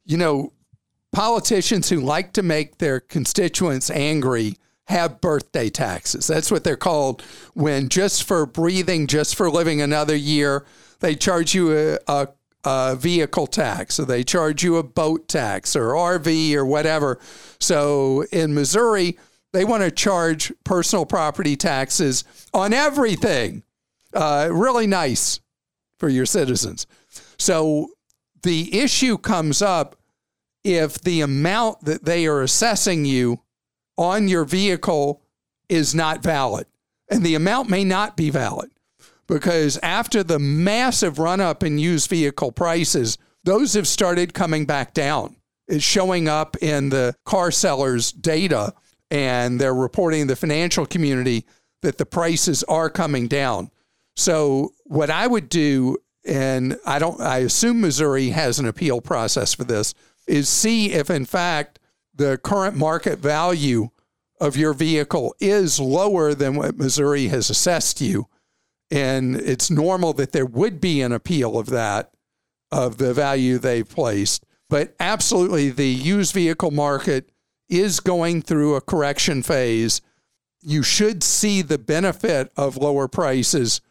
you 0.06 0.18
know, 0.18 0.54
politicians 1.12 1.90
who 1.90 2.00
like 2.00 2.34
to 2.34 2.44
make 2.44 2.78
their 2.78 3.00
constituents 3.00 3.90
angry 3.90 4.58
have 4.88 5.20
birthday 5.22 5.70
taxes. 5.70 6.28
That's 6.28 6.52
what 6.52 6.64
they're 6.64 6.78
called 6.78 7.22
when 7.54 7.90
just 7.90 8.24
for 8.24 8.46
breathing, 8.46 9.08
just 9.08 9.36
for 9.36 9.50
living 9.50 9.82
another 9.82 10.16
year, 10.16 10.66
they 11.00 11.16
charge 11.16 11.54
you 11.54 11.78
a, 11.78 11.98
a, 12.08 12.28
a 12.64 12.96
vehicle 12.96 13.48
tax 13.48 14.00
or 14.00 14.06
they 14.06 14.24
charge 14.24 14.64
you 14.64 14.78
a 14.78 14.84
boat 14.84 15.28
tax 15.28 15.76
or 15.76 15.90
RV 15.90 16.54
or 16.54 16.66
whatever. 16.66 17.20
So 17.60 18.24
in 18.32 18.54
Missouri, 18.54 19.18
they 19.54 19.64
want 19.64 19.84
to 19.84 19.92
charge 19.92 20.52
personal 20.64 21.06
property 21.06 21.56
taxes 21.56 22.24
on 22.54 22.74
everything. 22.74 23.64
Uh, 24.14 24.50
really 24.52 24.88
nice 24.88 25.40
for 26.00 26.10
your 26.10 26.26
citizens. 26.26 26.88
So 27.38 27.92
the 28.44 28.80
issue 28.80 29.18
comes 29.18 29.62
up 29.62 29.96
if 30.64 31.00
the 31.02 31.22
amount 31.22 31.86
that 31.86 32.06
they 32.06 32.28
are 32.28 32.42
assessing 32.42 33.06
you 33.06 33.42
on 33.98 34.28
your 34.28 34.46
vehicle 34.46 35.22
is 35.70 35.96
not 35.96 36.22
valid. 36.22 36.68
And 37.10 37.24
the 37.24 37.36
amount 37.36 37.70
may 37.70 37.84
not 37.84 38.18
be 38.18 38.30
valid 38.30 38.70
because 39.28 39.78
after 39.84 40.24
the 40.24 40.40
massive 40.40 41.20
run 41.20 41.42
up 41.42 41.64
in 41.64 41.78
used 41.78 42.10
vehicle 42.10 42.52
prices, 42.52 43.18
those 43.44 43.74
have 43.74 43.88
started 43.88 44.34
coming 44.34 44.66
back 44.66 44.94
down. 44.94 45.36
It's 45.68 45.84
showing 45.84 46.28
up 46.28 46.56
in 46.58 46.90
the 46.90 47.14
car 47.26 47.52
sellers' 47.52 48.12
data, 48.12 48.74
and 49.12 49.60
they're 49.60 49.74
reporting 49.74 50.28
the 50.28 50.36
financial 50.36 50.86
community 50.86 51.46
that 51.82 51.98
the 51.98 52.06
prices 52.06 52.64
are 52.64 52.90
coming 52.90 53.28
down. 53.28 53.70
So, 54.16 54.74
what 54.86 55.10
I 55.10 55.28
would 55.28 55.50
do, 55.50 55.98
and 56.26 56.78
I 56.86 57.00
don't, 57.00 57.22
I 57.22 57.40
assume 57.40 57.82
Missouri 57.82 58.30
has 58.30 58.60
an 58.60 58.66
appeal 58.66 59.02
process 59.02 59.54
for 59.54 59.64
this, 59.64 59.94
is 60.28 60.50
see 60.50 60.94
if 60.94 61.10
in 61.10 61.26
fact 61.26 61.80
the 62.16 62.38
current 62.38 62.76
market 62.76 63.20
value 63.20 63.90
of 64.40 64.58
your 64.58 64.74
vehicle 64.74 65.36
is 65.40 65.80
lower 65.80 66.34
than 66.34 66.56
what 66.56 66.78
Missouri 66.78 67.28
has 67.28 67.50
assessed 67.50 68.02
you. 68.02 68.28
And 68.90 69.36
it's 69.36 69.70
normal 69.70 70.14
that 70.14 70.32
there 70.32 70.46
would 70.46 70.80
be 70.80 71.02
an 71.02 71.12
appeal 71.12 71.58
of 71.58 71.68
that, 71.68 72.14
of 72.72 72.98
the 72.98 73.14
value 73.14 73.58
they've 73.58 73.88
placed. 73.88 74.46
But 74.70 74.96
absolutely, 75.00 75.70
the 75.70 75.88
used 75.88 76.34
vehicle 76.34 76.72
market 76.72 77.30
is 77.70 78.00
going 78.00 78.42
through 78.42 78.76
a 78.76 78.82
correction 78.82 79.44
phase. 79.44 80.02
You 80.62 80.84
should 80.84 81.24
see 81.24 81.62
the 81.62 81.78
benefit 81.78 82.52
of 82.56 82.78
lower 82.78 83.08
prices 83.08 83.82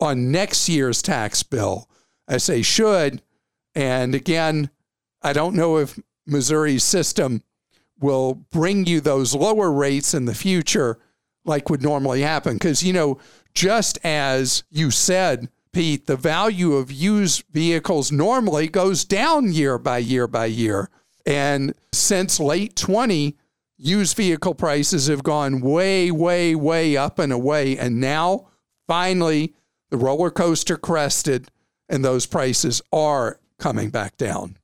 on 0.00 0.30
next 0.30 0.68
year's 0.68 1.02
tax 1.02 1.42
bill. 1.42 1.88
I 2.26 2.38
say 2.38 2.62
should. 2.62 3.22
And 3.74 4.14
again, 4.14 4.70
I 5.22 5.32
don't 5.32 5.54
know 5.54 5.78
if 5.78 5.98
Missouri's 6.26 6.84
system 6.84 7.42
will 8.00 8.34
bring 8.34 8.86
you 8.86 9.00
those 9.00 9.34
lower 9.34 9.72
rates 9.72 10.14
in 10.14 10.26
the 10.26 10.34
future 10.34 10.98
like 11.44 11.70
would 11.70 11.82
normally 11.82 12.20
happen. 12.20 12.54
Because, 12.54 12.82
you 12.82 12.92
know, 12.92 13.18
just 13.58 13.98
as 14.04 14.62
you 14.70 14.88
said, 14.88 15.48
Pete, 15.72 16.06
the 16.06 16.16
value 16.16 16.74
of 16.74 16.92
used 16.92 17.42
vehicles 17.50 18.12
normally 18.12 18.68
goes 18.68 19.04
down 19.04 19.52
year 19.52 19.78
by 19.78 19.98
year 19.98 20.28
by 20.28 20.46
year. 20.46 20.88
And 21.26 21.74
since 21.92 22.38
late 22.38 22.76
20, 22.76 23.36
used 23.76 24.16
vehicle 24.16 24.54
prices 24.54 25.08
have 25.08 25.24
gone 25.24 25.60
way, 25.60 26.12
way, 26.12 26.54
way 26.54 26.96
up 26.96 27.18
and 27.18 27.32
away. 27.32 27.76
And 27.76 28.00
now, 28.00 28.46
finally, 28.86 29.56
the 29.90 29.96
roller 29.96 30.30
coaster 30.30 30.76
crested 30.76 31.48
and 31.88 32.04
those 32.04 32.26
prices 32.26 32.80
are 32.92 33.40
coming 33.58 33.90
back 33.90 34.16
down. 34.16 34.57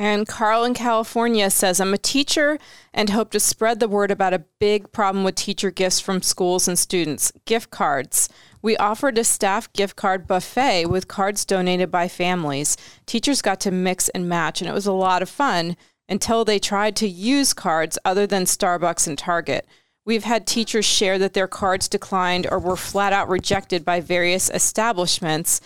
And 0.00 0.26
Carl 0.26 0.64
in 0.64 0.72
California 0.72 1.50
says, 1.50 1.78
I'm 1.78 1.92
a 1.92 1.98
teacher 1.98 2.58
and 2.94 3.10
hope 3.10 3.30
to 3.32 3.38
spread 3.38 3.80
the 3.80 3.88
word 3.88 4.10
about 4.10 4.32
a 4.32 4.46
big 4.58 4.92
problem 4.92 5.24
with 5.24 5.34
teacher 5.34 5.70
gifts 5.70 6.00
from 6.00 6.22
schools 6.22 6.66
and 6.66 6.78
students 6.78 7.34
gift 7.44 7.68
cards. 7.68 8.26
We 8.62 8.78
offered 8.78 9.18
a 9.18 9.24
staff 9.24 9.70
gift 9.74 9.96
card 9.96 10.26
buffet 10.26 10.86
with 10.86 11.06
cards 11.06 11.44
donated 11.44 11.90
by 11.90 12.08
families. 12.08 12.78
Teachers 13.04 13.42
got 13.42 13.60
to 13.60 13.70
mix 13.70 14.08
and 14.08 14.26
match, 14.26 14.62
and 14.62 14.70
it 14.70 14.72
was 14.72 14.86
a 14.86 14.92
lot 14.92 15.20
of 15.20 15.28
fun 15.28 15.76
until 16.08 16.46
they 16.46 16.58
tried 16.58 16.96
to 16.96 17.06
use 17.06 17.52
cards 17.52 17.98
other 18.02 18.26
than 18.26 18.44
Starbucks 18.44 19.06
and 19.06 19.18
Target. 19.18 19.66
We've 20.06 20.24
had 20.24 20.46
teachers 20.46 20.86
share 20.86 21.18
that 21.18 21.34
their 21.34 21.46
cards 21.46 21.90
declined 21.90 22.46
or 22.50 22.58
were 22.58 22.74
flat 22.74 23.12
out 23.12 23.28
rejected 23.28 23.84
by 23.84 24.00
various 24.00 24.48
establishments 24.48 25.60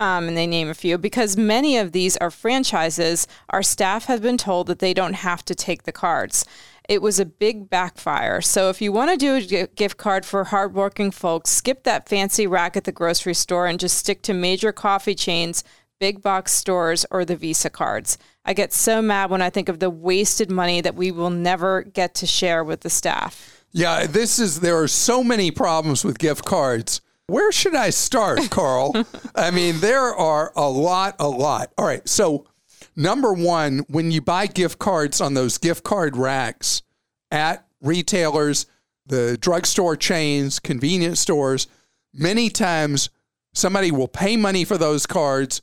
um, 0.00 0.28
and 0.28 0.36
they 0.36 0.46
name 0.46 0.68
a 0.68 0.74
few, 0.74 0.98
because 0.98 1.36
many 1.36 1.76
of 1.76 1.92
these 1.92 2.16
are 2.18 2.30
franchises, 2.30 3.26
our 3.50 3.62
staff 3.62 4.06
have 4.06 4.22
been 4.22 4.38
told 4.38 4.66
that 4.66 4.78
they 4.78 4.94
don't 4.94 5.14
have 5.14 5.44
to 5.44 5.54
take 5.54 5.84
the 5.84 5.92
cards. 5.92 6.44
It 6.88 7.02
was 7.02 7.18
a 7.18 7.26
big 7.26 7.68
backfire. 7.68 8.40
So 8.40 8.68
if 8.70 8.80
you 8.80 8.92
want 8.92 9.10
to 9.10 9.16
do 9.16 9.56
a 9.56 9.66
gift 9.66 9.96
card 9.96 10.24
for 10.24 10.44
hardworking 10.44 11.10
folks, 11.10 11.50
skip 11.50 11.82
that 11.82 12.08
fancy 12.08 12.46
rack 12.46 12.76
at 12.76 12.84
the 12.84 12.92
grocery 12.92 13.34
store 13.34 13.66
and 13.66 13.80
just 13.80 13.98
stick 13.98 14.22
to 14.22 14.32
major 14.32 14.70
coffee 14.70 15.16
chains, 15.16 15.64
big 15.98 16.22
box 16.22 16.52
stores, 16.52 17.04
or 17.10 17.24
the 17.24 17.34
Visa 17.34 17.70
cards. 17.70 18.18
I 18.44 18.52
get 18.52 18.72
so 18.72 19.02
mad 19.02 19.30
when 19.30 19.42
I 19.42 19.50
think 19.50 19.68
of 19.68 19.80
the 19.80 19.90
wasted 19.90 20.50
money 20.50 20.80
that 20.80 20.94
we 20.94 21.10
will 21.10 21.30
never 21.30 21.82
get 21.82 22.14
to 22.16 22.26
share 22.26 22.62
with 22.62 22.82
the 22.82 22.90
staff. 22.90 23.64
Yeah, 23.72 24.06
this 24.06 24.38
is, 24.38 24.60
there 24.60 24.80
are 24.80 24.88
so 24.88 25.24
many 25.24 25.50
problems 25.50 26.04
with 26.04 26.18
gift 26.18 26.44
cards. 26.44 27.00
Where 27.28 27.50
should 27.50 27.74
I 27.74 27.90
start, 27.90 28.40
Carl? 28.50 28.94
I 29.34 29.50
mean, 29.50 29.80
there 29.80 30.14
are 30.14 30.52
a 30.56 30.68
lot, 30.68 31.16
a 31.18 31.28
lot. 31.28 31.72
All 31.76 31.86
right. 31.86 32.06
So, 32.08 32.46
number 32.94 33.32
one, 33.32 33.80
when 33.88 34.10
you 34.10 34.20
buy 34.20 34.46
gift 34.46 34.78
cards 34.78 35.20
on 35.20 35.34
those 35.34 35.58
gift 35.58 35.82
card 35.82 36.16
racks 36.16 36.82
at 37.30 37.66
retailers, 37.80 38.66
the 39.06 39.36
drugstore 39.40 39.96
chains, 39.96 40.58
convenience 40.58 41.20
stores, 41.20 41.66
many 42.14 42.48
times 42.48 43.10
somebody 43.54 43.90
will 43.90 44.08
pay 44.08 44.36
money 44.36 44.64
for 44.64 44.78
those 44.78 45.06
cards 45.06 45.62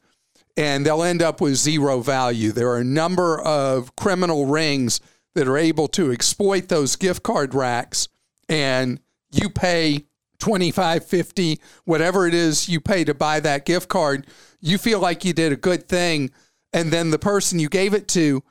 and 0.56 0.86
they'll 0.86 1.04
end 1.04 1.22
up 1.22 1.42
with 1.42 1.56
zero 1.56 2.00
value. 2.00 2.52
There 2.52 2.70
are 2.70 2.78
a 2.78 2.84
number 2.84 3.42
of 3.42 3.96
criminal 3.96 4.46
rings 4.46 5.02
that 5.36 5.48
are 5.48 5.58
able 5.58 5.88
to 5.90 6.12
exploit 6.12 6.68
those 6.68 6.96
gift 6.96 7.24
card 7.24 7.54
racks 7.56 8.08
and 8.50 9.00
you 9.32 9.50
pay 9.50 10.06
25 10.44 11.06
50 11.06 11.62
whatever 11.86 12.28
it 12.28 12.34
is 12.34 12.68
you 12.68 12.82
pay 12.82 13.06
to 13.06 13.14
buy 13.14 13.40
that 13.40 13.66
gift 13.66 13.88
card 13.88 14.28
you 14.60 14.78
feel 14.78 15.00
like 15.00 15.24
you 15.24 15.32
did 15.32 15.54
a 15.54 15.56
good 15.56 15.88
thing. 15.88 16.32
And 16.74 16.92
then 16.92 17.12
the 17.12 17.20
person 17.20 17.60
you 17.60 17.70
gave 17.70 17.94
it 17.94 18.10
to 18.10 18.44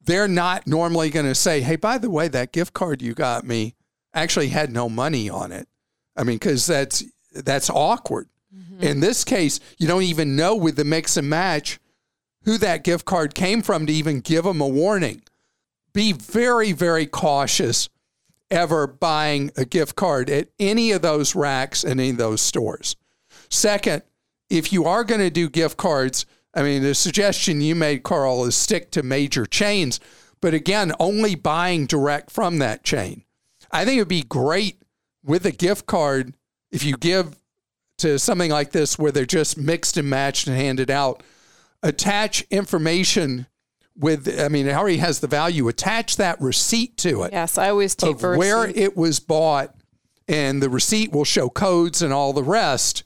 they're 0.00 0.28
not 0.28 0.68
normally 0.68 1.10
going 1.10 1.26
to 1.26 1.34
say 1.34 1.60
hey 1.60 1.74
by 1.74 1.98
the 1.98 2.08
way 2.08 2.28
that 2.28 2.52
gift 2.52 2.72
card 2.72 3.02
you 3.02 3.14
got 3.14 3.44
me 3.44 3.74
actually 4.14 4.50
had 4.50 4.70
no 4.70 4.88
money 4.88 5.28
on 5.28 5.50
it. 5.50 5.66
I 6.16 6.22
mean 6.22 6.36
because 6.36 6.66
that's 6.66 7.02
that's 7.34 7.68
awkward. 7.68 8.28
Mm-hmm. 8.54 8.84
in 8.84 9.00
this 9.00 9.24
case 9.24 9.58
you 9.76 9.88
don't 9.88 10.02
even 10.02 10.36
know 10.36 10.54
with 10.54 10.76
the 10.76 10.84
mix 10.84 11.16
and 11.16 11.28
match 11.28 11.80
who 12.44 12.58
that 12.58 12.84
gift 12.84 13.06
card 13.06 13.34
came 13.34 13.60
from 13.60 13.86
to 13.86 13.92
even 13.92 14.20
give 14.20 14.44
them 14.44 14.60
a 14.60 14.68
warning. 14.68 15.22
Be 15.92 16.12
very 16.12 16.70
very 16.70 17.06
cautious 17.06 17.88
ever 18.50 18.86
buying 18.86 19.50
a 19.56 19.64
gift 19.64 19.96
card 19.96 20.28
at 20.30 20.48
any 20.58 20.92
of 20.92 21.02
those 21.02 21.34
racks 21.34 21.84
in 21.84 22.00
any 22.00 22.10
of 22.10 22.16
those 22.16 22.40
stores. 22.40 22.96
Second, 23.48 24.02
if 24.48 24.72
you 24.72 24.84
are 24.84 25.04
going 25.04 25.20
to 25.20 25.30
do 25.30 25.48
gift 25.48 25.76
cards, 25.76 26.26
I 26.54 26.62
mean, 26.62 26.82
the 26.82 26.94
suggestion 26.94 27.60
you 27.60 27.74
made, 27.74 28.02
Carl, 28.02 28.44
is 28.44 28.56
stick 28.56 28.90
to 28.92 29.02
major 29.02 29.46
chains, 29.46 30.00
but 30.40 30.54
again, 30.54 30.92
only 30.98 31.34
buying 31.34 31.86
direct 31.86 32.30
from 32.30 32.58
that 32.58 32.82
chain. 32.82 33.24
I 33.70 33.84
think 33.84 33.96
it 33.96 34.00
would 34.00 34.08
be 34.08 34.22
great 34.22 34.82
with 35.24 35.46
a 35.46 35.52
gift 35.52 35.86
card 35.86 36.34
if 36.72 36.84
you 36.84 36.96
give 36.96 37.36
to 37.98 38.18
something 38.18 38.50
like 38.50 38.72
this 38.72 38.98
where 38.98 39.12
they're 39.12 39.26
just 39.26 39.58
mixed 39.58 39.96
and 39.96 40.08
matched 40.08 40.46
and 40.46 40.56
handed 40.56 40.90
out. 40.90 41.22
Attach 41.82 42.42
information 42.50 43.46
with 43.96 44.40
I 44.40 44.48
mean 44.48 44.66
it 44.66 44.74
already 44.74 44.98
has 44.98 45.20
the 45.20 45.26
value. 45.26 45.68
Attach 45.68 46.16
that 46.16 46.40
receipt 46.40 46.96
to 46.98 47.22
it. 47.24 47.32
Yes, 47.32 47.58
I 47.58 47.70
always 47.70 47.94
take 47.94 48.16
of 48.16 48.22
where 48.22 48.66
it 48.66 48.96
was 48.96 49.20
bought, 49.20 49.74
and 50.28 50.62
the 50.62 50.70
receipt 50.70 51.12
will 51.12 51.24
show 51.24 51.48
codes 51.48 52.02
and 52.02 52.12
all 52.12 52.32
the 52.32 52.42
rest. 52.42 53.04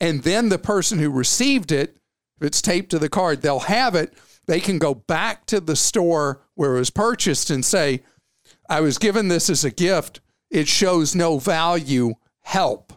And 0.00 0.22
then 0.22 0.50
the 0.50 0.58
person 0.58 0.98
who 0.98 1.10
received 1.10 1.72
it, 1.72 1.96
if 2.40 2.46
it's 2.46 2.60
taped 2.60 2.90
to 2.90 2.98
the 2.98 3.08
card, 3.08 3.42
they'll 3.42 3.60
have 3.60 3.94
it. 3.94 4.14
They 4.46 4.60
can 4.60 4.78
go 4.78 4.94
back 4.94 5.46
to 5.46 5.58
the 5.58 5.76
store 5.76 6.42
where 6.54 6.76
it 6.76 6.78
was 6.78 6.90
purchased 6.90 7.50
and 7.50 7.64
say, 7.64 8.02
"I 8.68 8.80
was 8.80 8.98
given 8.98 9.28
this 9.28 9.50
as 9.50 9.64
a 9.64 9.70
gift. 9.70 10.20
It 10.50 10.68
shows 10.68 11.14
no 11.14 11.38
value. 11.38 12.14
Help." 12.42 12.92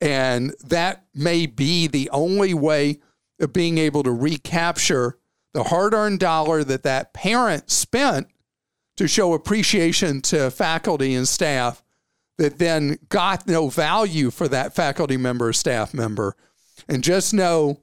And 0.00 0.54
that 0.62 1.06
may 1.14 1.46
be 1.46 1.86
the 1.86 2.10
only 2.10 2.52
way 2.52 3.00
of 3.40 3.54
being 3.54 3.78
able 3.78 4.02
to 4.02 4.12
recapture 4.12 5.18
the 5.56 5.64
hard 5.64 5.94
earned 5.94 6.20
dollar 6.20 6.62
that 6.62 6.82
that 6.82 7.14
parent 7.14 7.70
spent 7.70 8.26
to 8.98 9.08
show 9.08 9.32
appreciation 9.32 10.20
to 10.20 10.50
faculty 10.50 11.14
and 11.14 11.26
staff 11.26 11.82
that 12.36 12.58
then 12.58 12.98
got 13.08 13.48
no 13.48 13.70
value 13.70 14.30
for 14.30 14.48
that 14.48 14.74
faculty 14.74 15.16
member 15.16 15.48
or 15.48 15.52
staff 15.54 15.94
member. 15.94 16.36
And 16.90 17.02
just 17.02 17.32
know 17.32 17.80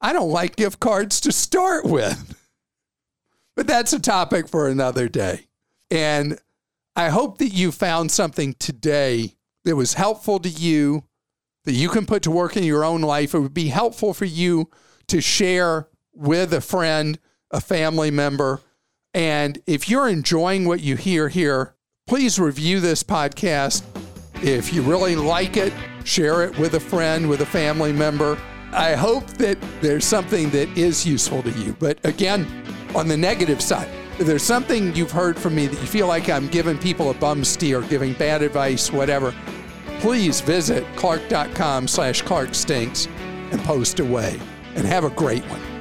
I 0.00 0.14
don't 0.14 0.30
like 0.30 0.56
gift 0.56 0.80
cards 0.80 1.20
to 1.20 1.32
start 1.32 1.84
with. 1.84 2.40
But 3.56 3.68
that's 3.68 3.92
a 3.92 4.00
topic 4.00 4.48
for 4.48 4.66
another 4.66 5.08
day. 5.08 5.46
And 5.88 6.40
I 6.96 7.10
hope 7.10 7.38
that 7.38 7.50
you 7.50 7.70
found 7.70 8.10
something 8.10 8.54
today 8.54 9.36
that 9.64 9.76
was 9.76 9.94
helpful 9.94 10.40
to 10.40 10.48
you, 10.48 11.04
that 11.64 11.74
you 11.74 11.88
can 11.88 12.04
put 12.04 12.24
to 12.24 12.32
work 12.32 12.56
in 12.56 12.64
your 12.64 12.84
own 12.84 13.00
life. 13.02 13.32
It 13.32 13.38
would 13.38 13.54
be 13.54 13.68
helpful 13.68 14.12
for 14.12 14.24
you 14.24 14.70
to 15.06 15.20
share 15.20 15.86
with 16.14 16.52
a 16.52 16.60
friend, 16.60 17.18
a 17.50 17.60
family 17.60 18.10
member. 18.10 18.60
And 19.12 19.60
if 19.66 19.88
you're 19.88 20.08
enjoying 20.08 20.66
what 20.66 20.80
you 20.80 20.96
hear 20.96 21.28
here, 21.28 21.74
please 22.06 22.38
review 22.38 22.80
this 22.80 23.02
podcast. 23.02 23.82
If 24.42 24.72
you 24.72 24.82
really 24.82 25.16
like 25.16 25.56
it, 25.56 25.72
share 26.04 26.42
it 26.42 26.58
with 26.58 26.74
a 26.74 26.80
friend, 26.80 27.28
with 27.28 27.40
a 27.40 27.46
family 27.46 27.92
member. 27.92 28.38
I 28.72 28.94
hope 28.94 29.26
that 29.34 29.56
there's 29.80 30.04
something 30.04 30.50
that 30.50 30.68
is 30.76 31.06
useful 31.06 31.42
to 31.44 31.50
you. 31.50 31.76
But 31.78 32.04
again, 32.04 32.46
on 32.94 33.08
the 33.08 33.16
negative 33.16 33.60
side, 33.62 33.88
if 34.18 34.26
there's 34.26 34.42
something 34.42 34.94
you've 34.94 35.10
heard 35.10 35.38
from 35.38 35.54
me 35.54 35.66
that 35.66 35.80
you 35.80 35.86
feel 35.86 36.06
like 36.06 36.28
I'm 36.28 36.48
giving 36.48 36.78
people 36.78 37.10
a 37.10 37.14
bum 37.14 37.44
steer, 37.44 37.78
or 37.78 37.82
giving 37.82 38.12
bad 38.14 38.42
advice, 38.42 38.92
whatever, 38.92 39.34
please 40.00 40.40
visit 40.40 40.84
clark.com 40.96 41.88
slash 41.88 42.22
clarkstinks 42.22 43.08
and 43.52 43.60
post 43.62 44.00
away. 44.00 44.40
And 44.76 44.86
have 44.86 45.04
a 45.04 45.10
great 45.10 45.44
one. 45.44 45.73